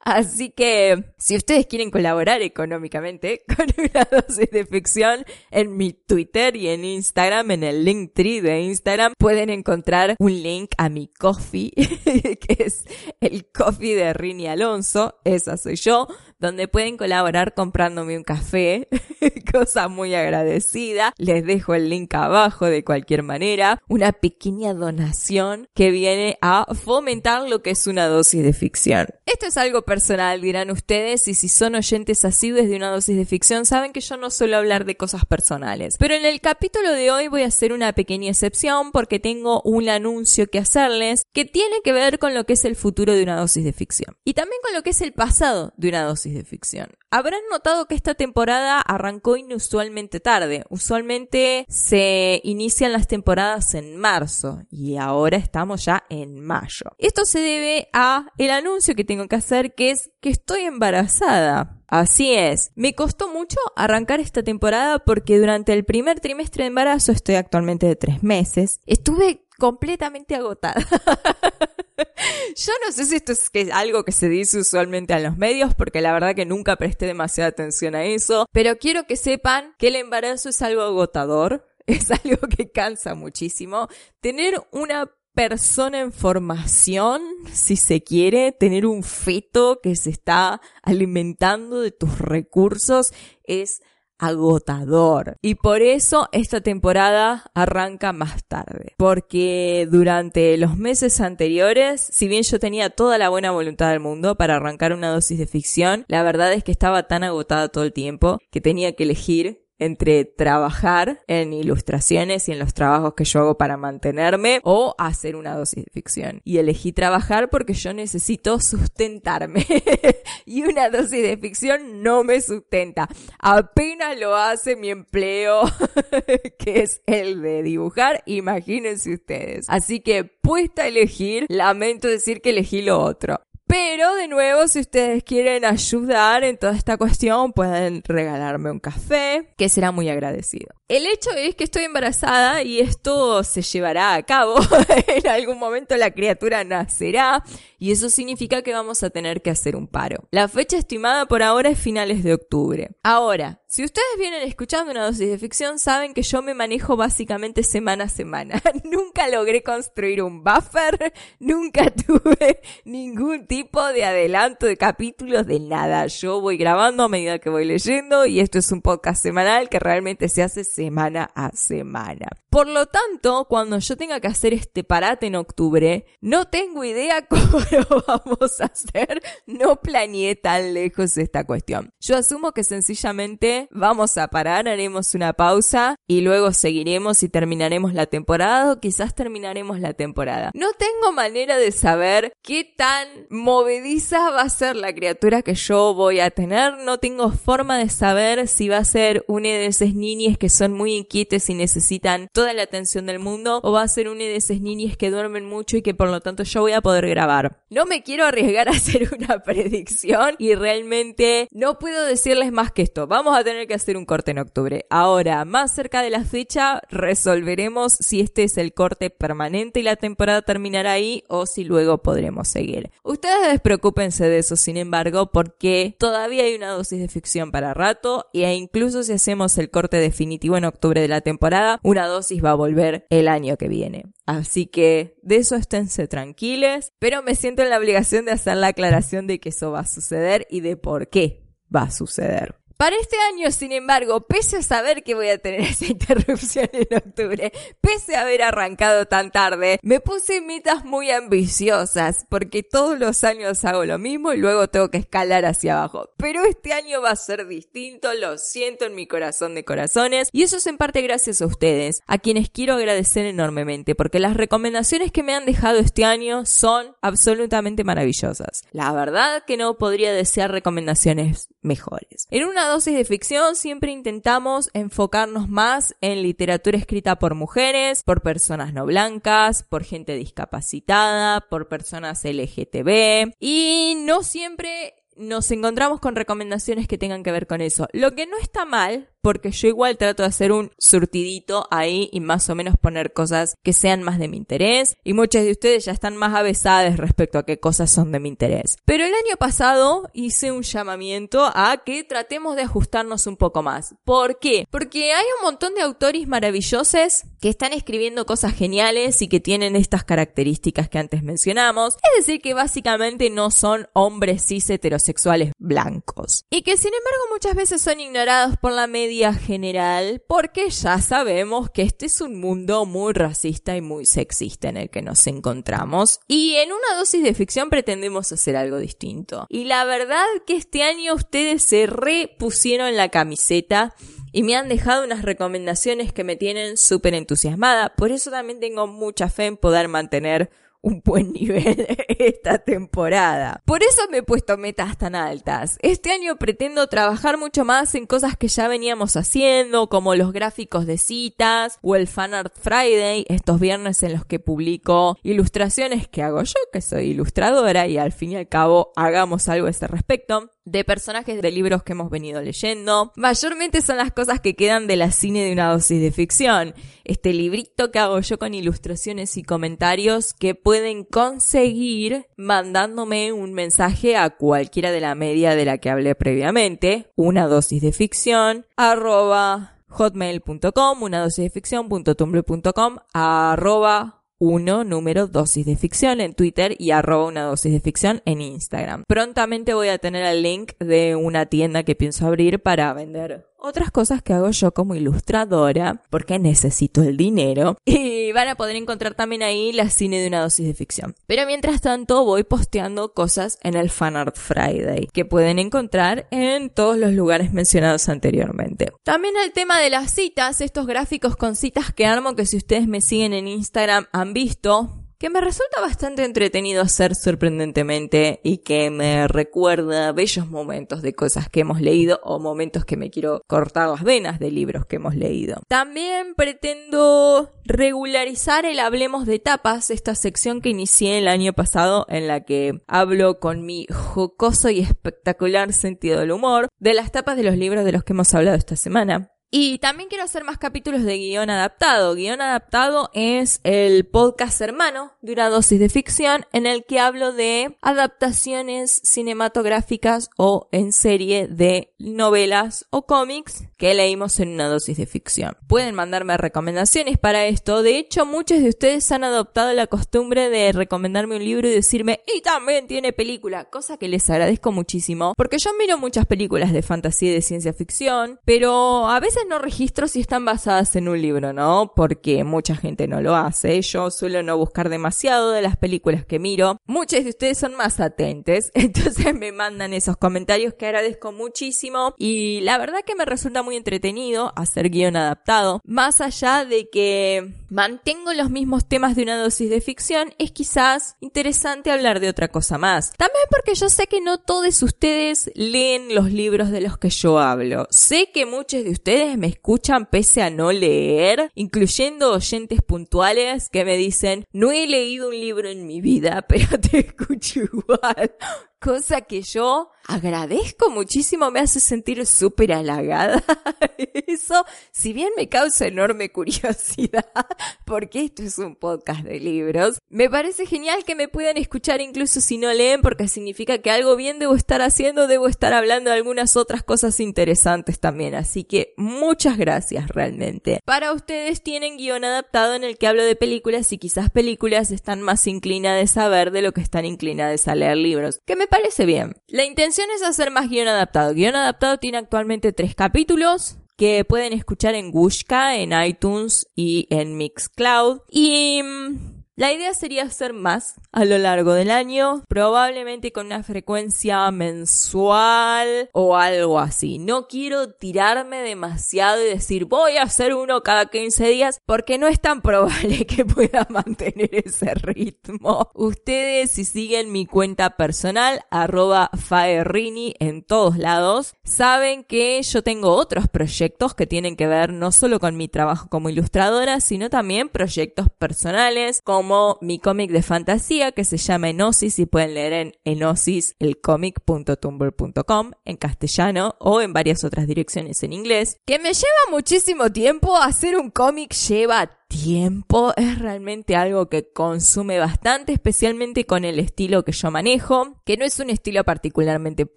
Así 0.07 0.51
que, 0.51 1.03
si 1.19 1.37
ustedes 1.37 1.67
quieren 1.67 1.91
colaborar 1.91 2.41
económicamente 2.41 3.43
con 3.57 3.67
una 3.77 4.07
dosis 4.09 4.49
de 4.53 4.65
ficción, 4.65 5.27
en 5.51 5.77
mi 5.77 5.95
Twitter 5.95 6.55
y 6.55 6.69
en 6.69 6.85
Instagram, 6.85 7.51
en 7.51 7.65
el 7.65 7.85
link 7.85 8.13
tree 8.15 8.41
de 8.41 8.61
Instagram, 8.61 9.15
pueden 9.19 9.51
encontrar 9.51 10.15
un 10.21 10.31
link 10.31 10.71
a 10.79 10.89
mi 10.89 11.09
coffee, 11.09 11.73
que 11.75 12.57
es 12.65 12.85
el 13.21 13.51
coffee 13.51 13.97
de 13.97 14.13
Rini 14.13 14.47
Alonso, 14.47 15.19
esa 15.25 15.57
soy 15.57 15.75
yo, 15.75 16.07
donde 16.39 16.69
pueden 16.69 16.97
colaborar 16.97 17.55
comprándome 17.55 18.17
un 18.17 18.25
café, 18.25 18.89
cosa 19.53 19.89
muy 19.89 20.15
agradecida. 20.15 21.13
Les 21.19 21.45
dejo 21.45 21.75
el 21.75 21.89
link 21.89 22.15
abajo 22.15 22.67
de 22.67 22.85
cualquier 22.85 23.23
manera, 23.23 23.83
una 23.89 24.13
pequeña 24.13 24.75
donación 24.75 25.69
que 25.75 25.91
viene 25.91 26.39
a 26.43 26.67
fomentar 26.75 27.49
lo 27.49 27.63
que 27.63 27.71
es 27.71 27.87
una 27.87 28.07
dosis 28.07 28.43
de 28.43 28.53
ficción. 28.53 29.07
Esto 29.25 29.47
es 29.47 29.57
algo 29.57 29.83
personal, 29.83 30.41
dirán 30.41 30.71
ustedes, 30.71 31.27
y 31.29 31.35
si 31.35 31.49
son 31.49 31.75
oyentes 31.75 32.25
asiduos 32.25 32.69
de 32.69 32.77
una 32.77 32.91
dosis 32.91 33.17
de 33.17 33.25
ficción, 33.25 33.67
saben 33.67 33.93
que 33.93 34.01
yo 34.01 34.17
no 34.17 34.31
suelo 34.31 34.57
hablar 34.57 34.85
de 34.85 34.97
cosas 34.97 35.25
personales. 35.25 35.97
Pero 35.99 36.15
en 36.15 36.25
el 36.25 36.41
capítulo 36.41 36.93
de 36.93 37.11
hoy 37.11 37.29
voy 37.29 37.43
a 37.43 37.47
hacer 37.47 37.73
una 37.73 37.93
pequeña 37.93 38.31
excepción 38.31 38.93
porque 38.93 39.19
tengo 39.19 39.63
un 39.63 39.89
anuncio 39.89 40.47
que 40.49 40.59
hacerles 40.59 41.25
que 41.33 41.45
tiene 41.45 41.77
que 41.83 41.93
ver 41.93 42.19
con 42.19 42.35
lo 42.35 42.45
que 42.45 42.55
es 42.55 42.65
el 42.65 42.77
futuro 42.77 43.15
de 43.15 43.23
una 43.23 43.37
dosis 43.37 43.65
de 43.65 43.73
ficción. 43.73 44.17
Y 44.25 44.35
también 44.35 44.61
con 44.63 44.75
lo 44.75 44.83
que 44.83 44.91
es 44.91 45.01
el 45.01 45.13
pasado 45.13 45.73
de 45.77 45.89
una 45.89 46.03
dosis 46.03 46.26
de 46.35 46.45
ficción. 46.45 46.89
Habrán 47.11 47.41
notado 47.51 47.87
que 47.87 47.95
esta 47.95 48.15
temporada 48.15 48.81
arrancó 48.81 49.37
inusualmente 49.37 50.21
tarde. 50.21 50.65
Usualmente 50.69 51.65
se 51.69 52.41
inician 52.45 52.93
las 52.93 53.07
temporadas 53.07 53.75
en 53.75 53.97
marzo 53.97 54.63
y 54.71 54.97
ahora 54.97 55.37
estamos 55.37 55.85
ya 55.85 56.05
en 56.11 56.41
mayo. 56.41 56.93
Esto 56.99 57.25
se 57.25 57.41
debe 57.41 57.89
a 57.93 58.27
el 58.39 58.51
anuncio 58.51 58.95
que 58.95 59.05
tengo 59.05 59.29
que 59.29 59.37
hacer 59.37 59.75
que 59.75 59.91
es 59.91 60.11
que 60.21 60.31
estoy 60.31 60.63
embarazada. 60.63 61.81
Así 61.89 62.35
es. 62.35 62.73
Me 62.75 62.95
costó 62.95 63.29
mucho 63.33 63.59
arrancar 63.77 64.21
esta 64.21 64.43
temporada 64.43 64.99
porque 64.99 65.39
durante 65.39 65.73
el 65.73 65.85
primer 65.85 66.21
trimestre 66.21 66.65
de 66.65 66.69
embarazo, 66.69 67.13
estoy 67.13 67.37
actualmente 67.37 67.87
de 67.87 67.97
tres 67.97 68.23
meses, 68.23 68.81
estuve 68.87 69.47
completamente 69.59 70.35
agotada. 70.35 70.85
Yo 72.57 72.73
no 72.85 72.93
sé 72.93 73.07
si 73.07 73.17
esto 73.17 73.33
es 73.33 73.51
algo 73.73 74.05
que 74.05 74.13
se 74.13 74.29
dice 74.29 74.59
usualmente 74.59 75.15
en 75.15 75.23
los 75.23 75.37
medios, 75.37 75.75
porque 75.75 76.01
la 76.01 76.13
verdad 76.13 76.35
que 76.35 76.45
nunca 76.45 76.77
presté 76.77 77.07
demasiada 77.07 77.49
atención 77.49 77.95
a 77.95 78.05
eso, 78.05 78.47
pero 78.53 78.77
quiero 78.79 79.07
que 79.07 79.17
sepan 79.17 79.75
que 79.79 79.89
el 79.89 79.97
embarazo 79.97 80.49
es 80.49 80.63
algo 80.63 80.83
agotador, 80.83 81.67
es 81.87 82.11
algo 82.11 82.49
que 82.49 82.71
cansa 82.71 83.15
muchísimo. 83.15 83.89
Tener 84.21 84.61
una 84.73 85.11
persona 85.35 86.01
en 86.01 86.13
formación, 86.13 87.23
si 87.53 87.77
se 87.77 88.03
quiere, 88.03 88.53
tener 88.53 88.87
un 88.87 89.03
feto 89.03 89.81
que 89.83 89.95
se 89.95 90.09
está 90.09 90.63
alimentando 90.83 91.81
de 91.81 91.91
tus 91.91 92.19
recursos 92.19 93.13
es 93.45 93.83
agotador. 94.19 95.37
Y 95.43 95.57
por 95.57 95.83
eso 95.83 96.29
esta 96.33 96.61
temporada 96.61 97.45
arranca 97.55 98.13
más 98.13 98.45
tarde. 98.45 98.95
Porque 98.97 99.89
durante 99.91 100.57
los 100.57 100.77
meses 100.77 101.21
anteriores, 101.21 102.01
si 102.01 102.29
bien 102.29 102.43
yo 102.43 102.59
tenía 102.59 102.91
toda 102.91 103.19
la 103.19 103.29
buena 103.29 103.51
voluntad 103.51 103.91
del 103.91 104.01
mundo 104.01 104.37
para 104.37 104.57
arrancar 104.57 104.93
una 104.93 105.11
dosis 105.11 105.39
de 105.39 105.47
ficción, 105.47 106.05
la 106.09 106.23
verdad 106.23 106.53
es 106.53 106.65
que 106.65 106.73
estaba 106.73 107.05
tan 107.05 107.25
agotada 107.25 107.69
todo 107.69 107.85
el 107.85 107.93
tiempo 107.93 108.39
que 108.51 108.61
tenía 108.61 108.95
que 108.95 109.05
elegir 109.05 109.66
entre 109.79 110.25
trabajar 110.25 111.21
en 111.27 111.53
ilustraciones 111.53 112.49
y 112.49 112.53
en 112.53 112.59
los 112.59 112.75
trabajos 112.75 113.15
que 113.15 113.25
yo 113.25 113.41
hago 113.41 113.59
para 113.59 113.77
mantenerme 113.77 114.61
o 114.65 114.95
hacer 114.99 115.37
una 115.37 115.55
dosis 115.55 115.85
de 115.85 115.91
ficción. 115.93 116.41
Y 116.45 116.59
elegí 116.59 116.93
trabajar 116.93 117.51
porque 117.51 117.75
yo 117.75 117.93
necesito 117.93 118.59
sustentarme. 118.61 119.67
y 120.47 120.63
una 120.63 120.91
dosis 120.91 121.23
de 121.23 121.37
ficción 121.37 122.03
no 122.03 122.25
me 122.25 122.41
sustenta. 122.41 123.09
Apenas 123.39 124.19
lo 124.19 124.37
hace 124.37 124.77
mi 124.77 124.91
empleo, 124.91 125.63
que 126.59 126.83
es 126.83 127.03
el 127.07 127.43
de 127.43 127.63
dibujar, 127.63 128.23
imagínense 128.27 129.15
ustedes. 129.15 129.67
Así 129.69 130.01
que 130.01 130.25
puesta 130.25 130.83
a 130.83 130.89
elegir, 130.89 131.47
lamento 131.49 132.09
decir 132.09 132.41
que 132.41 132.51
elegí 132.51 132.83
lo 132.83 133.01
otro. 133.01 133.41
Pero 133.67 134.15
de 134.15 134.29
nuevo, 134.29 134.69
si 134.69 134.79
ustedes 134.79 135.25
quieren 135.25 135.65
ayudar 135.65 136.45
en 136.45 136.57
toda 136.57 136.75
esta 136.75 136.97
cuestión, 136.97 137.53
pueden 137.53 138.03
regalarme 138.05 138.71
un 138.71 138.79
café, 138.79 139.53
que 139.57 139.69
será 139.69 139.91
muy 139.91 140.09
agradecido. 140.09 140.69
El 140.89 141.05
hecho 141.07 141.31
es 141.33 141.57
que 141.57 141.65
estoy 141.65 141.83
embarazada 141.83 142.63
y 142.63 142.79
esto 142.79 143.43
se 143.43 143.63
llevará 143.63 144.15
a 144.15 144.23
cabo. 144.23 144.55
en 145.09 145.27
algún 145.27 145.59
momento 145.59 145.97
la 145.97 146.13
criatura 146.13 146.63
nacerá 146.63 147.43
y 147.77 147.91
eso 147.91 148.09
significa 148.09 148.63
que 148.63 148.73
vamos 148.73 149.03
a 149.03 149.11
tener 149.11 149.43
que 149.43 149.51
hacer 149.51 149.75
un 149.75 149.89
paro. 149.89 150.29
La 150.31 150.47
fecha 150.47 150.77
estimada 150.77 151.27
por 151.27 151.43
ahora 151.43 151.71
es 151.71 151.79
finales 151.79 152.23
de 152.23 152.35
octubre. 152.35 152.91
Ahora, 153.03 153.63
si 153.69 153.85
ustedes 153.85 154.07
vienen 154.17 154.43
escuchando 154.43 154.93
una 154.93 155.05
dosis 155.05 155.29
de 155.29 155.39
ficción, 155.39 155.81
saben 155.81 156.15
que 156.15 156.23
yo 156.23 156.41
me 156.41 156.55
manejo 156.55 156.97
básicamente 156.97 157.65
semana 157.65 158.05
a 158.05 158.09
semana. 158.09 158.63
nunca 158.85 159.27
logré 159.29 159.65
construir 159.65 160.23
un 160.23 160.45
buffer, 160.45 161.13
nunca 161.41 161.91
tuve 162.07 162.61
ningún 162.85 163.47
tipo 163.49 163.85
de 163.89 164.05
adelanto 164.05 164.67
de 164.67 164.77
capítulos 164.77 165.47
de 165.47 165.59
nada. 165.59 166.07
Yo 166.07 166.41
voy 166.41 166.57
grabando 166.57 167.03
a 167.03 167.09
medida 167.09 167.41
que 167.41 167.51
voy 167.51 167.65
leyendo 167.65 168.25
y 168.25 168.39
esto 168.39 168.59
es 168.59 168.71
un 168.71 168.83
podcast 168.83 169.21
semanal 169.21 169.69
que 169.69 169.81
realmente 169.81 170.29
se 170.29 170.45
hace 170.45 170.63
semana 170.63 171.33
a 171.35 171.51
semana. 171.51 172.29
Por 172.49 172.69
lo 172.69 172.87
tanto, 172.87 173.47
cuando 173.49 173.81
yo 173.81 173.97
tenga 173.97 174.21
que 174.21 174.29
hacer 174.29 174.55
este 174.55 174.85
parate 174.85 175.27
en 175.27 175.35
octubre, 175.35 176.07
no 176.21 176.47
tengo 176.47 176.85
idea 176.85 177.23
cómo 177.29 177.59
lo 177.73 178.05
vamos 178.07 178.61
a 178.61 178.67
hacer. 178.67 179.21
No 179.47 179.81
planeé 179.81 180.37
tan 180.37 180.73
lejos 180.73 181.19
esta 181.19 181.45
cuestión. 181.45 181.93
Yo 182.01 182.17
asumo 182.17 182.53
que 182.53 182.63
sencillamente 182.63 183.56
vamos 183.71 184.19
a 184.19 184.29
parar, 184.29 184.69
haremos 184.69 185.15
una 185.15 185.33
pausa 185.33 185.97
y 186.07 186.21
luego 186.21 186.53
seguiremos 186.53 187.23
y 187.23 187.29
terminaremos 187.29 187.95
la 187.95 188.07
temporada 188.07 188.73
o 188.73 188.81
quizás 188.81 189.15
terminaremos 189.15 189.81
la 189.81 189.95
temporada. 189.95 190.51
No 190.55 190.69
tengo 190.73 191.13
manera 191.13 191.59
de 191.59 191.73
saber 191.73 192.33
qué 192.43 192.65
tan 192.65 193.09
movediza 193.31 194.31
va 194.31 194.43
a 194.43 194.49
ser 194.49 194.77
la 194.77 194.95
criatura 194.95 195.43
que 195.43 195.55
yo 195.55 195.95
voy 195.95 196.21
a 196.21 196.31
tener. 196.31 196.79
No 196.79 196.99
tengo 196.99 197.31
forma 197.31 197.79
de 197.79 197.89
saber 197.89 198.49
si 198.49 198.69
va 198.69 198.79
a 198.79 198.85
ser 198.85 199.25
una 199.29 199.49
de 199.49 199.67
esas 199.67 199.95
niñas 199.95 200.39
que 200.39 200.49
son 200.49 200.73
muy 200.73 200.95
inquietes 200.95 201.49
y 201.51 201.55
necesitan 201.55 202.29
toda 202.33 202.53
la 202.53 202.63
atención 202.63 203.07
del 203.07 203.19
mundo 203.19 203.61
o 203.63 203.73
va 203.73 203.83
a 203.83 203.89
ser 203.89 204.09
una 204.09 204.25
de 204.25 204.37
esas 204.37 204.61
niñas 204.61 204.97
que 204.97 205.11
duermen 205.11 205.45
mucho 205.45 205.77
y 205.77 205.83
que 205.83 205.95
por 205.95 206.09
lo 206.09 206.21
tanto 206.21 206.43
yo 206.43 206.61
voy 206.61 206.73
a 206.73 206.81
poder 206.81 207.09
grabar. 207.09 207.63
No 207.71 207.87
me 207.87 208.03
quiero 208.03 208.25
arriesgar 208.25 208.69
a 208.69 208.73
hacer 208.73 209.09
una 209.19 209.41
predicción 209.41 210.35
y 210.39 210.55
realmente 210.55 211.49
no 211.51 211.79
puedo 211.79 212.05
decirles 212.05 212.53
más 212.53 212.73
que 212.73 212.83
esto. 212.83 213.07
Vamos 213.07 213.37
a 213.37 213.45
tener 213.47 213.67
que 213.67 213.75
hacer 213.75 213.97
un 213.97 214.05
corte 214.05 214.33
en 214.33 214.39
octubre. 214.39 214.85
Ahora, 214.91 215.45
más 215.45 215.73
cerca 215.73 216.03
de 216.03 216.11
la 216.11 216.25
fecha, 216.25 216.83
resolveremos 216.91 217.95
si 218.01 218.21
este 218.21 218.45
es 218.45 218.59
el 218.59 218.75
corte 218.75 219.09
permanente 219.09 219.81
y 219.81 219.83
la 219.85 219.97
temporada 219.97 220.43
terminará 220.43 220.93
ahí 220.93 221.23
o 221.29 221.47
si 221.47 221.65
luego 221.65 222.03
podremos 222.03 222.49
seguir. 222.49 222.91
Ustedes 223.05 223.49
despreocúpense 223.53 224.29
de 224.29 224.39
eso, 224.39 224.57
sin 224.57 224.77
embargo, 224.77 225.31
porque 225.31 225.97
todavía 225.99 226.43
hay 226.43 226.57
una 226.57 226.71
dosis 226.71 227.01
de 227.01 227.09
ficción 227.09 227.53
para 227.53 227.73
rato 227.73 228.27
e 228.35 228.53
incluso 228.55 229.03
si 229.03 229.13
hacemos 229.13 229.57
el 229.59 229.71
corte 229.71 229.99
definitivo 229.99 230.57
en 230.57 230.65
octubre 230.65 231.01
de 231.01 231.09
la 231.09 231.21
temporada, 231.21 231.79
una 231.83 232.07
dosis 232.07 232.45
va 232.45 232.51
a 232.51 232.55
volver 232.55 233.07
el 233.11 233.29
año 233.29 233.57
que 233.57 233.69
viene. 233.69 234.05
Así 234.27 234.67
que 234.67 235.17
de 235.23 235.37
eso 235.37 235.55
esténse 235.55 236.09
tranquiles, 236.09 236.93
pero 236.99 237.23
me 237.23 237.37
siento 237.37 237.63
en 237.63 237.71
la 237.71 237.79
obligación 237.79 238.25
de 238.25 238.33
hacer 238.33 238.57
la 238.57 238.69
aclaración 238.69 239.29
de 239.29 239.39
que 239.39 239.51
eso 239.51 239.71
va 239.71 239.81
a 239.81 239.87
suceder 239.87 240.47
y 240.51 240.61
de 240.61 240.77
por 240.77 241.09
qué 241.09 241.47
va 241.75 241.83
a 241.83 241.91
suceder. 241.91 242.57
Para 242.77 242.97
este 242.97 243.17
año, 243.33 243.51
sin 243.53 243.73
embargo, 243.73 244.27
pese 244.27 244.59
a 244.59 244.63
saber 244.63 245.03
que 245.03 245.15
voy 245.15 245.29
a 245.29 245.39
tener 245.39 245.61
esa 245.63 245.87
interrupción 245.87 246.69
en 246.73 246.95
octubre, 246.95 247.53
pese 247.81 248.17
a 248.17 248.23
haber 248.23 248.43
arrancado 248.43 249.07
tan 249.07 249.31
tarde, 249.31 249.79
me 249.83 250.01
puse 250.01 250.43
metas 250.43 250.85
muy 250.85 251.11
ambiciosas, 251.11 252.27
porque 252.29 252.63
todos 252.63 252.99
los 252.99 253.25
años 253.25 253.65
hago 253.65 253.87
lo 253.87 253.99
mismo 253.99 254.35
y 254.35 254.39
luego 254.39 254.69
tengo 254.69 254.91
que 254.91 254.99
escalar 254.99 255.47
hacia 255.47 255.79
abajo. 255.79 256.11
Pero 256.19 256.45
este 256.45 256.75
año 256.75 257.01
va 257.01 257.13
a 257.13 257.17
ser 257.17 257.47
distinto, 257.47 258.13
lo 258.13 258.37
siento 258.37 258.85
en 258.85 258.95
mi 258.95 259.07
corazón 259.07 259.55
de 259.55 259.65
corazones, 259.65 260.29
y 260.33 260.43
eso 260.43 260.59
es 260.59 260.67
en 260.67 260.77
parte 260.77 261.01
gracias 261.01 261.41
a 261.41 261.47
ustedes, 261.47 262.03
a 262.07 262.19
quienes 262.19 262.51
quiero 262.51 262.75
agradecer 262.75 263.25
enormemente, 263.25 263.95
porque 263.95 264.19
las 264.19 264.37
recomendaciones 264.37 265.13
que 265.13 265.23
me 265.23 265.35
han 265.35 265.47
dejado 265.47 265.79
este 265.79 266.05
año 266.05 266.45
son 266.45 266.95
absolutamente 267.01 267.85
maravillosas. 267.85 268.65
La 268.73 268.93
verdad 268.93 269.45
que 269.47 269.57
no 269.57 269.79
podría 269.79 270.13
desear 270.13 270.51
recomendaciones 270.51 271.49
mejores. 271.63 272.27
En 272.31 272.45
una 272.45 272.66
dosis 272.69 272.95
de 272.95 273.05
ficción 273.05 273.57
siempre 273.57 273.93
intentamos 273.93 274.71
enfocarnos 274.73 275.49
más 275.49 275.97
en 276.01 276.23
literatura 276.23 276.79
escrita 276.79 277.19
por 277.19 277.35
mujeres, 277.35 278.03
por 278.03 278.23
personas 278.23 278.73
no 278.73 278.87
blancas, 278.87 279.63
por 279.63 279.85
gente 279.85 280.15
discapacitada, 280.15 281.41
por 281.41 281.69
personas 281.69 282.25
LGTB 282.25 283.33
y 283.41 283.95
no 284.05 284.23
siempre 284.23 284.95
nos 285.17 285.51
encontramos 285.51 286.01
con 286.01 286.15
recomendaciones 286.15 286.87
que 286.87 286.99
tengan 286.99 287.23
que 287.23 287.33
ver 287.33 287.47
con 287.47 287.61
eso. 287.61 287.89
Lo 287.93 288.15
que 288.15 288.27
no 288.27 288.37
está 288.39 288.65
mal, 288.65 289.11
porque 289.27 289.51
yo 289.51 289.67
igual 289.67 289.99
trato 289.99 290.23
de 290.23 290.29
hacer 290.29 290.53
un 290.53 290.71
surtidito 290.79 291.67
ahí 291.73 292.09
y 292.13 292.21
más 292.21 292.49
o 292.49 292.55
menos 292.55 292.77
poner 292.79 293.13
cosas 293.13 293.57
que 293.65 293.73
sean 293.73 294.05
más 294.05 294.21
de 294.21 294.29
mi 294.29 294.37
interés. 294.37 294.99
Y 295.03 295.15
muchas 295.15 295.43
de 295.43 295.51
ustedes 295.51 295.85
ya 295.85 295.91
están 295.91 296.17
más 296.17 296.33
avesadas 296.33 296.97
respecto 296.97 297.37
a 297.37 297.45
qué 297.45 297.59
cosas 297.59 297.91
son 297.91 298.13
de 298.13 298.21
mi 298.21 298.29
interés. 298.29 298.77
Pero 298.85 299.05
el 299.05 299.13
año 299.13 299.37
pasado 299.37 300.09
hice 300.13 300.53
un 300.53 300.63
llamamiento 300.63 301.45
a 301.45 301.83
que 301.85 302.05
tratemos 302.05 302.55
de 302.55 302.63
ajustarnos 302.63 303.27
un 303.27 303.37
poco 303.37 303.65
más. 303.65 303.97
¿Por 304.05 304.39
qué? 304.39 304.69
Porque 304.71 305.13
hay 305.13 305.25
un 305.41 305.45
montón 305.45 305.75
de 305.75 305.83
autores 305.83 306.29
maravillosos 306.29 307.25
que 307.41 307.49
están 307.49 307.73
escribiendo 307.73 308.27
cosas 308.27 308.55
geniales 308.55 309.23
y 309.23 309.29
que 309.29 309.41
tienen 309.41 309.75
estas 309.75 310.05
características 310.05 310.89
que 310.89 311.01
antes 311.01 311.25
mencionamos. 311.25 311.97
Es 311.97 312.25
decir, 312.25 312.41
que 312.41 312.55
básicamente 312.55 313.29
no 313.31 313.51
son 313.51 313.89
hombres 313.93 314.47
cis 314.47 314.71
heterosexuales 314.71 315.51
blancos. 315.59 316.45
Y 316.49 316.63
que 316.63 316.77
sin 316.77 316.95
embargo 316.95 317.25
muchas 317.33 317.57
veces 317.57 317.83
son 317.83 317.99
ignorados 317.99 318.57
por 318.59 318.71
la 318.71 318.87
media 318.87 319.16
general 319.33 320.23
porque 320.27 320.71
ya 320.71 321.01
sabemos 321.01 321.71
que 321.71 321.83
este 321.83 322.07
es 322.07 322.21
un 322.21 322.41
mundo 322.41 322.87
muy 322.87 323.13
racista 323.13 323.77
y 323.77 323.81
muy 323.81 324.07
sexista 324.07 324.69
en 324.69 324.77
el 324.77 324.91
que 324.91 325.03
nos 325.03 325.27
encontramos 325.27 326.21
y 326.29 326.55
en 326.55 326.71
una 326.73 326.99
dosis 326.99 327.23
de 327.23 327.35
ficción 327.35 327.71
pretendemos 327.71 328.33
hacer 328.33 328.57
algo 328.57 328.79
distinto. 328.79 329.47
Y 329.49 329.65
la 329.65 329.85
verdad 329.85 330.25
que 330.47 330.57
este 330.57 330.83
año 330.83 331.15
ustedes 331.15 331.63
se 331.63 331.87
repusieron 331.87 332.97
la 332.97 333.09
camiseta 333.09 333.95
y 334.33 334.43
me 334.43 334.55
han 334.55 334.69
dejado 334.69 335.05
unas 335.05 335.23
recomendaciones 335.23 336.13
que 336.13 336.25
me 336.25 336.37
tienen 336.37 336.77
súper 336.77 337.15
entusiasmada. 337.15 337.95
Por 337.97 338.13
eso 338.13 338.31
también 338.31 338.61
tengo 338.61 338.87
mucha 338.87 339.31
fe 339.31 339.47
en 339.47 339.57
poder 339.57 339.89
mantener 339.89 340.51
un 340.83 341.03
buen 341.05 341.33
nivel 341.33 341.87
esta 342.09 342.59
temporada. 342.59 343.63
Por 343.65 343.83
eso 343.83 344.03
me 344.11 344.19
he 344.19 344.23
puesto 344.23 344.57
metas 344.57 344.97
tan 344.99 345.15
altas. 345.15 345.79
Este 345.83 346.11
año 346.11 346.37
pretendo 346.37 346.87
trabajar 346.89 347.39
mucho 347.39 347.65
más 347.65 347.95
en 347.95 348.07
cosas 348.07 348.37
que 348.37 348.49
ya 348.49 348.69
veníamos 348.69 349.17
haciendo, 349.17 349.89
como 349.89 350.15
los 350.15 350.33
gráficos 350.33 350.87
de 350.87 350.99
citas 350.99 351.79
o 351.83 351.97
el 351.97 352.07
Fan 352.07 352.35
Art 352.35 352.55
Friday, 352.59 353.25
estos 353.29 353.61
viernes 353.61 354.03
en 354.03 354.13
los 354.13 354.25
que 354.25 354.39
publico 354.39 355.19
ilustraciones 355.23 356.09
que 356.09 356.23
hago 356.23 356.43
yo, 356.43 356.59
que 356.73 356.81
soy 356.81 357.11
ilustradora 357.11 357.87
y 357.87 357.99
al 357.99 358.13
fin 358.13 358.33
y 358.33 358.37
al 358.37 358.49
cabo 358.49 358.93
hagamos 358.97 359.49
algo 359.49 359.67
a 359.67 359.71
ese 359.71 359.87
respecto 359.87 360.51
de 360.67 360.85
personajes 360.85 361.41
de 361.41 361.51
libros 361.51 361.83
que 361.83 361.93
hemos 361.93 362.11
venido 362.11 362.43
leyendo. 362.43 363.13
Mayormente 363.17 363.81
son 363.81 363.97
las 363.97 364.13
cosas 364.13 364.41
que 364.41 364.55
quedan 364.55 364.87
de 364.87 364.97
la 364.97 365.13
cine 365.13 365.45
de 365.45 365.53
una 365.53 365.71
dosis 365.71 366.01
de 366.01 366.11
ficción. 366.11 366.75
Este 367.05 367.33
librito 367.33 367.91
que 367.91 368.01
hago 368.01 368.21
yo 368.21 368.39
con 368.39 368.53
ilustraciones 368.53 369.37
y 369.37 369.45
comentarios 369.45 370.35
que 370.35 370.55
pueden 370.57 371.05
conseguir 371.05 372.27
mandándome 372.37 373.33
un 373.33 373.55
mensaje 373.55 374.17
a 374.17 374.31
cualquiera 374.31 374.91
de 374.91 375.01
la 375.01 375.15
media 375.15 375.55
de 375.55 375.65
la 375.65 375.79
que 375.79 375.89
hablé 375.89 376.17
previamente. 376.17 377.13
Una 377.15 377.47
dosis 377.47 377.81
de 377.81 377.93
ficción 377.93 378.67
arroba 378.77 379.79
hotmail.com, 379.89 381.03
una 381.03 381.21
dosis 381.21 381.45
de 381.45 381.51
ficción.tumblr.com 381.51 382.97
arroba 383.13 384.26
uno 384.39 384.85
número 384.85 385.27
dosis 385.27 385.65
de 385.65 385.77
ficción 385.77 386.21
en 386.21 386.35
Twitter 386.35 386.75
y 386.79 386.91
arroba 386.91 387.27
una 387.27 387.43
dosis 387.45 387.73
de 387.73 387.81
ficción 387.81 388.23
en 388.25 388.41
Instagram. 388.41 389.05
Prontamente 389.09 389.75
voy 389.75 389.89
a 389.89 389.99
tener 389.99 390.25
el 390.27 390.43
link 390.43 390.73
de 390.79 391.17
una 391.17 391.47
tienda 391.47 391.83
que 391.85 391.95
pienso 391.95 392.27
abrir 392.27 392.61
para 392.61 392.93
vender 392.93 393.47
otras 393.59 393.91
cosas 393.91 394.23
que 394.23 394.33
hago 394.33 394.51
yo 394.51 394.73
como 394.73 394.95
ilustradora, 394.95 396.03
porque 396.11 396.39
necesito 396.39 397.03
el 397.03 397.17
dinero, 397.17 397.77
y 397.85 398.33
van 398.33 398.49
a 398.49 398.55
poder 398.57 398.77
encontrar 398.77 399.15
también 399.15 399.43
ahí 399.43 399.73
la 399.73 399.91
cine 399.91 400.21
de 400.21 400.29
una 400.29 400.41
dosis 400.41 400.67
de 400.67 400.75
ficción. 400.75 401.15
Pero 401.27 401.47
mientras 401.47 401.81
tanto 401.81 402.25
voy 402.25 402.45
posteando 402.45 403.13
cosas 403.13 403.59
en 403.63 403.75
el 403.75 403.91
Fan 403.91 404.17
Art 404.17 404.37
Friday, 404.37 405.09
que 405.13 405.25
pueden 405.25 405.59
encontrar 405.59 406.27
en 406.31 406.71
todos 406.71 406.97
los 406.97 407.13
lugares 407.13 407.53
mencionados 407.53 408.09
anteriormente. 408.09 408.93
También 409.03 409.35
el 409.43 409.53
tema 409.53 409.81
de 409.81 409.91
las 409.91 410.13
citas, 410.13 410.61
estos 410.61 410.87
gráficos 410.87 411.37
con 411.37 411.57
citas 411.57 411.93
que 411.93 412.07
armo, 412.07 412.35
que 412.35 412.47
si 412.47 412.57
ustedes 412.57 412.87
me 412.87 413.01
siguen 413.01 413.33
en 413.33 413.49
Instagram 413.49 414.07
han 414.13 414.33
visto, 414.33 415.06
que 415.19 415.31
me 415.31 415.41
resulta 415.41 415.81
bastante 415.81 416.25
entretenido 416.25 416.83
hacer 416.83 417.15
sorprendentemente 417.15 418.41
y 418.43 418.59
que 418.59 418.91
me 418.91 419.29
recuerda 419.29 420.13
bellos 420.13 420.49
momentos 420.49 421.03
de 421.03 421.15
cosas 421.15 421.49
que 421.49 421.61
hemos 421.61 421.81
leído 421.81 422.21
o 422.23 422.39
momentos 422.39 422.85
que 422.85 422.97
me 422.97 423.11
quiero 423.11 423.43
cortar 423.47 423.89
las 423.89 424.03
venas 424.03 424.39
de 424.39 424.51
libros 424.51 424.87
que 424.87 424.97
hemos 424.97 425.15
leído. 425.15 425.63
También 425.69 426.35
pretendo 426.35 427.51
regularizar 427.65 428.65
el 428.65 428.79
Hablemos 428.79 429.27
de 429.27 429.39
Tapas, 429.39 429.91
esta 429.91 430.15
sección 430.15 430.61
que 430.61 430.69
inicié 430.69 431.19
el 431.19 431.29
año 431.29 431.53
pasado 431.53 432.07
en 432.09 432.29
la 432.29 432.45
que 432.45 432.83
hablo 432.87 433.41
con 433.41 433.65
mi 433.65 433.87
jocoso 433.91 434.71
y 434.71 434.81
espectacular 434.81 435.73
sentido 435.73 436.21
del 436.21 436.33
humor 436.33 436.69
de 436.79 436.95
las 436.95 437.13
tapas 437.13 437.37
de 437.37 437.43
los 437.43 437.57
libros 437.57 437.85
de 437.85 437.93
los 437.93 438.05
que 438.05 438.13
hemos 438.13 438.35
hablado 438.35 438.57
esta 438.57 438.77
semana. 438.77 439.33
Y 439.51 439.79
también 439.79 440.09
quiero 440.09 440.25
hacer 440.25 440.43
más 440.43 440.59
capítulos 440.59 441.05
de 441.05 441.19
guion 441.19 441.51
adaptado. 441.51 442.15
Guión 442.15 442.41
adaptado 442.41 443.11
es 443.15 443.61
el 443.63 444.05
podcast 444.05 444.61
hermano 444.61 445.13
de 445.23 445.35
una 445.35 445.49
dosis 445.49 445.79
de 445.79 445.89
ficción 445.89 446.47
en 446.53 446.67
el 446.67 446.85
que 446.85 446.99
hablo 446.99 447.33
de 447.33 447.77
adaptaciones 447.81 449.01
cinematográficas 449.05 450.31
o 450.37 450.69
en 450.73 450.93
serie 450.93 451.47
de 451.47 451.95
novelas 451.99 452.87
o 452.91 453.07
cómics 453.07 453.65
que 453.77 453.95
leímos 453.95 454.41
en 454.41 454.49
una 454.49 454.67
dosis 454.67 454.97
de 454.97 455.07
ficción. 455.07 455.57
Pueden 455.69 455.95
mandarme 455.95 456.37
recomendaciones 456.37 457.19
para 457.19 457.47
esto. 457.47 457.83
De 457.83 457.99
hecho, 457.99 458.27
muchos 458.27 458.61
de 458.61 458.71
ustedes 458.71 459.11
han 459.13 459.23
adoptado 459.23 459.73
la 459.75 459.87
costumbre 459.87 460.51
de 460.51 460.73
recomendarme 460.73 461.37
un 461.37 461.45
libro 461.45 461.69
y 461.69 461.73
decirme, 461.73 462.21
y 462.27 462.41
también 462.41 462.89
tiene 462.89 463.13
película, 463.13 463.67
cosa 463.67 463.97
que 463.97 464.09
les 464.09 464.29
agradezco 464.29 464.73
muchísimo, 464.73 465.35
porque 465.37 465.59
yo 465.59 465.71
miro 465.79 465.99
muchas 465.99 466.27
películas 466.27 466.73
de 466.73 466.83
fantasía 466.83 467.31
y 467.31 467.35
de 467.35 467.43
ciencia 467.43 467.73
ficción, 467.73 468.41
pero 468.45 469.09
a 469.09 469.21
veces 469.21 469.36
no 469.49 469.59
registro 469.59 470.09
si 470.09 470.21
están 470.21 470.45
basadas 470.45 470.97
en 470.97 471.09
un 471.09 471.21
libro, 471.21 471.53
¿no? 471.53 471.93
Porque 471.95 472.45
mucha 472.45 472.77
gente 472.77 473.07
no 473.09 473.21
lo 473.21 473.37
hace. 473.37 473.81
Yo 473.83 474.11
suelo 474.11 474.43
no 474.43 474.57
buscar 474.57 474.89
demasiado 474.89 475.51
de 475.51 475.63
las 475.63 475.77
películas 475.77 476.25
que 476.25 476.39
miro. 476.39 476.79
Muchos 476.87 477.25
de 477.25 477.31
ustedes 477.31 477.59
son 477.59 477.75
más 477.75 478.01
atentes, 478.01 478.71
entonces 478.75 479.35
me 479.35 479.53
mandan 479.53 479.93
esos 479.93 480.17
comentarios 480.17 480.75
que 480.75 480.87
agradezco 480.87 481.33
muchísimo 481.33 482.15
y 482.19 482.61
la 482.63 482.79
verdad 482.79 483.01
que 483.05 483.15
me 483.15 483.25
resulta 483.25 483.63
muy 483.63 483.77
entretenido 483.77 484.53
hacer 484.57 484.91
guion 484.91 485.17
adaptado. 485.17 485.81
Más 485.85 486.21
allá 486.21 486.65
de 486.65 486.89
que 486.91 487.55
mantengo 487.69 488.33
los 488.33 488.51
mismos 488.51 488.89
temas 488.89 489.17
de 489.17 489.23
una 489.23 489.37
dosis 489.37 489.71
de 489.71 489.81
ficción, 489.81 490.35
es 490.39 490.53
quizás 490.53 491.17
interesante 491.21 491.91
hablar 491.91 492.21
de 492.21 492.29
otra 492.29 492.49
cosa 492.49 492.79
más. 492.79 493.13
También 493.17 493.45
porque 493.51 493.75
yo 493.75 493.89
sé 493.89 494.07
que 494.07 494.21
no 494.21 494.39
todos 494.39 494.83
ustedes 494.83 495.51
leen 495.55 496.15
los 496.15 496.33
libros 496.33 496.71
de 496.71 496.81
los 496.81 496.99
que 496.99 497.11
yo 497.11 497.39
hablo. 497.39 497.87
Sé 497.91 498.31
que 498.33 498.47
muchos 498.47 498.85
de 498.85 498.91
ustedes 498.91 499.26
me 499.37 499.49
escuchan 499.49 500.07
pese 500.07 500.43
a 500.43 500.51
no 500.51 500.71
leer, 500.71 501.51
incluyendo 501.55 502.33
oyentes 502.33 502.81
puntuales 502.83 503.69
que 503.69 503.85
me 503.85 503.97
dicen, 503.97 504.45
no 504.53 504.71
he 504.71 504.87
leído 504.87 505.29
un 505.29 505.41
libro 505.41 505.69
en 505.69 505.87
mi 505.87 506.01
vida, 506.01 506.43
pero 506.49 506.79
te 506.79 506.99
escucho 506.99 507.61
igual. 507.61 508.35
Cosa 508.81 509.23
que 509.23 509.41
yo 509.41 509.91
agradezco 510.07 510.91
muchísimo, 510.91 511.51
me 511.51 511.61
hace 511.61 511.81
sentir 511.81 512.25
súper 512.27 512.73
halagada. 512.73 513.43
Eso, 514.27 514.65
si 514.93 515.13
bien 515.13 515.31
me 515.37 515.49
causa 515.49 515.87
enorme 515.87 516.31
curiosidad, 516.31 517.27
porque 517.87 518.25
esto 518.25 518.43
es 518.43 518.59
un 518.59 518.77
podcast 518.77 519.23
de 519.23 519.41
libros, 519.41 519.99
me 520.09 520.29
parece 520.29 520.67
genial 520.67 521.05
que 521.05 521.15
me 521.15 521.29
puedan 521.29 521.57
escuchar 521.57 522.01
incluso 522.01 522.41
si 522.41 522.59
no 522.59 522.73
leen, 522.73 523.03
porque 523.03 523.29
significa 523.29 523.79
que 523.79 523.91
algo 523.91 524.17
bien 524.17 524.39
debo 524.39 524.55
estar 524.55 524.83
haciendo, 524.83 525.27
debo 525.27 525.49
estar 525.49 525.73
hablando 525.73 526.11
de 526.11 526.17
algunas 526.17 526.57
otras 526.57 526.83
cosas 526.83 527.19
interesantes 527.21 527.99
también. 527.99 528.35
Así 528.35 528.65
que 528.65 528.93
muchas 528.97 529.57
gracias 529.57 530.09
realmente. 530.09 530.81
Para 530.85 531.13
ustedes 531.13 531.63
tienen 531.63 531.97
guion 531.97 532.25
adaptado 532.25 532.75
en 532.75 532.85
el 532.85 532.99
que 532.99 533.07
hablo 533.07 533.25
de 533.25 533.37
películas 533.37 533.91
y 533.93 533.99
quizás 533.99 534.31
películas 534.31 534.91
están 534.91 535.23
más 535.23 535.47
inclinadas 535.47 536.17
a 536.17 536.29
ver 536.29 536.51
de 536.51 536.63
lo 536.63 536.73
que 536.73 536.81
están 536.81 537.05
inclinadas 537.05 537.69
a 537.69 537.75
leer 537.75 537.97
libros. 537.97 538.41
Que 538.45 538.57
me 538.67 538.79
parece 538.79 539.07
bien. 539.07 539.37
La 539.47 539.65
intención 539.65 540.09
es 540.15 540.23
hacer 540.23 540.51
más 540.51 540.69
guion 540.69 540.89
adaptado. 540.89 541.35
Guión 541.35 541.55
adaptado 541.55 541.99
tiene 541.99 542.19
actualmente 542.19 542.73
tres 542.73 542.95
capítulos 542.95 543.77
que 543.97 544.25
pueden 544.25 544.53
escuchar 544.53 544.95
en 544.95 545.11
Gushka, 545.11 545.77
en 545.77 545.93
iTunes 545.93 546.67
y 546.75 547.07
en 547.11 547.37
Mixcloud. 547.37 548.23
Y 548.29 548.83
mm, 548.83 549.36
la 549.59 549.73
idea 549.73 549.95
sería 549.95 550.25
hacer 550.25 550.53
más 550.53 550.97
a 551.13 551.25
lo 551.25 551.39
largo 551.39 551.73
del 551.73 551.91
año, 551.91 552.45
probablemente 552.47 553.33
con 553.33 553.47
una 553.47 553.63
frecuencia 553.63 554.51
mensual 554.51 556.11
o 556.13 556.37
algo 556.37 556.79
así. 556.79 557.19
No 557.19 557.49
quiero 557.49 557.95
tirarme 557.95 558.59
demasiado 558.59 559.43
y 559.43 559.49
decir 559.49 559.87
voy 559.87 560.19
a 560.19 560.25
hacer 560.25 560.55
uno 560.55 560.83
cada 560.83 561.07
15 561.07 561.49
días 561.49 561.81
porque 561.87 562.19
no 562.19 562.27
es 562.27 562.39
tan 562.39 562.61
probable 562.61 563.25
que 563.27 563.47
pueda 563.47 563.87
mantener 563.89 564.51
ese 564.53 564.93
ritmo. 564.93 565.91
Ustedes 565.95 566.73
si 566.73 566.85
siguen 566.85 567.33
mi 567.33 567.47
cuenta 567.47 567.97
personal 567.97 568.61
arroba 568.71 569.31
faerrini 569.39 570.35
en 570.39 570.65
todos 570.65 570.99
lados, 570.99 571.55
saben 571.65 572.25
que 572.25 572.61
yo 572.63 572.83
tengo 572.83 573.15
otros 573.15 573.49
proyectos 573.49 574.15
que 574.15 574.27
tienen 574.27 574.55
que 574.55 574.67
ver 574.67 574.93
no 574.93 575.13
solo 575.13 575.41
con 575.41 575.57
mi 575.57 575.69
trabajo 575.69 576.11
como 576.11 576.29
ilustradora, 576.29 577.01
sino 577.01 577.31
también 577.31 577.71
proyectos 577.71 578.27
personales 578.39 579.23
como 579.25 579.46
como 579.47 579.79
mi 579.81 580.01
cómic 580.01 580.33
de 580.33 580.43
fantasía 580.43 581.13
que 581.13 581.25
se 581.25 581.37
llama 581.37 581.69
Enosis 581.69 582.19
y 582.19 582.27
pueden 582.27 582.55
leer 582.55 582.73
en 582.73 582.95
enosiselcomic.tumblr.com 583.05 585.71
en 585.85 585.97
castellano 585.97 586.75
o 586.81 587.01
en 587.01 587.13
varias 587.13 587.45
otras 587.45 587.69
direcciones 587.69 588.25
en 588.25 588.33
inglés. 588.33 588.81
Que 588.85 588.99
me 588.99 589.15
lleva 589.15 589.53
muchísimo 589.53 590.11
tiempo 590.11 590.57
hacer 590.57 590.97
un 590.97 591.13
cómic, 591.13 591.55
lleva 591.55 592.11
tiempo 592.29 593.13
es 593.17 593.39
realmente 593.39 593.97
algo 593.97 594.29
que 594.29 594.51
consume 594.51 595.19
bastante, 595.19 595.73
especialmente 595.73 596.45
con 596.47 596.65
el 596.65 596.79
estilo 596.79 597.25
que 597.25 597.33
yo 597.33 597.51
manejo, 597.51 598.21
que 598.25 598.37
no 598.37 598.45
es 598.45 598.59
un 598.61 598.71
estilo 598.71 599.05
particularmente 599.05 599.87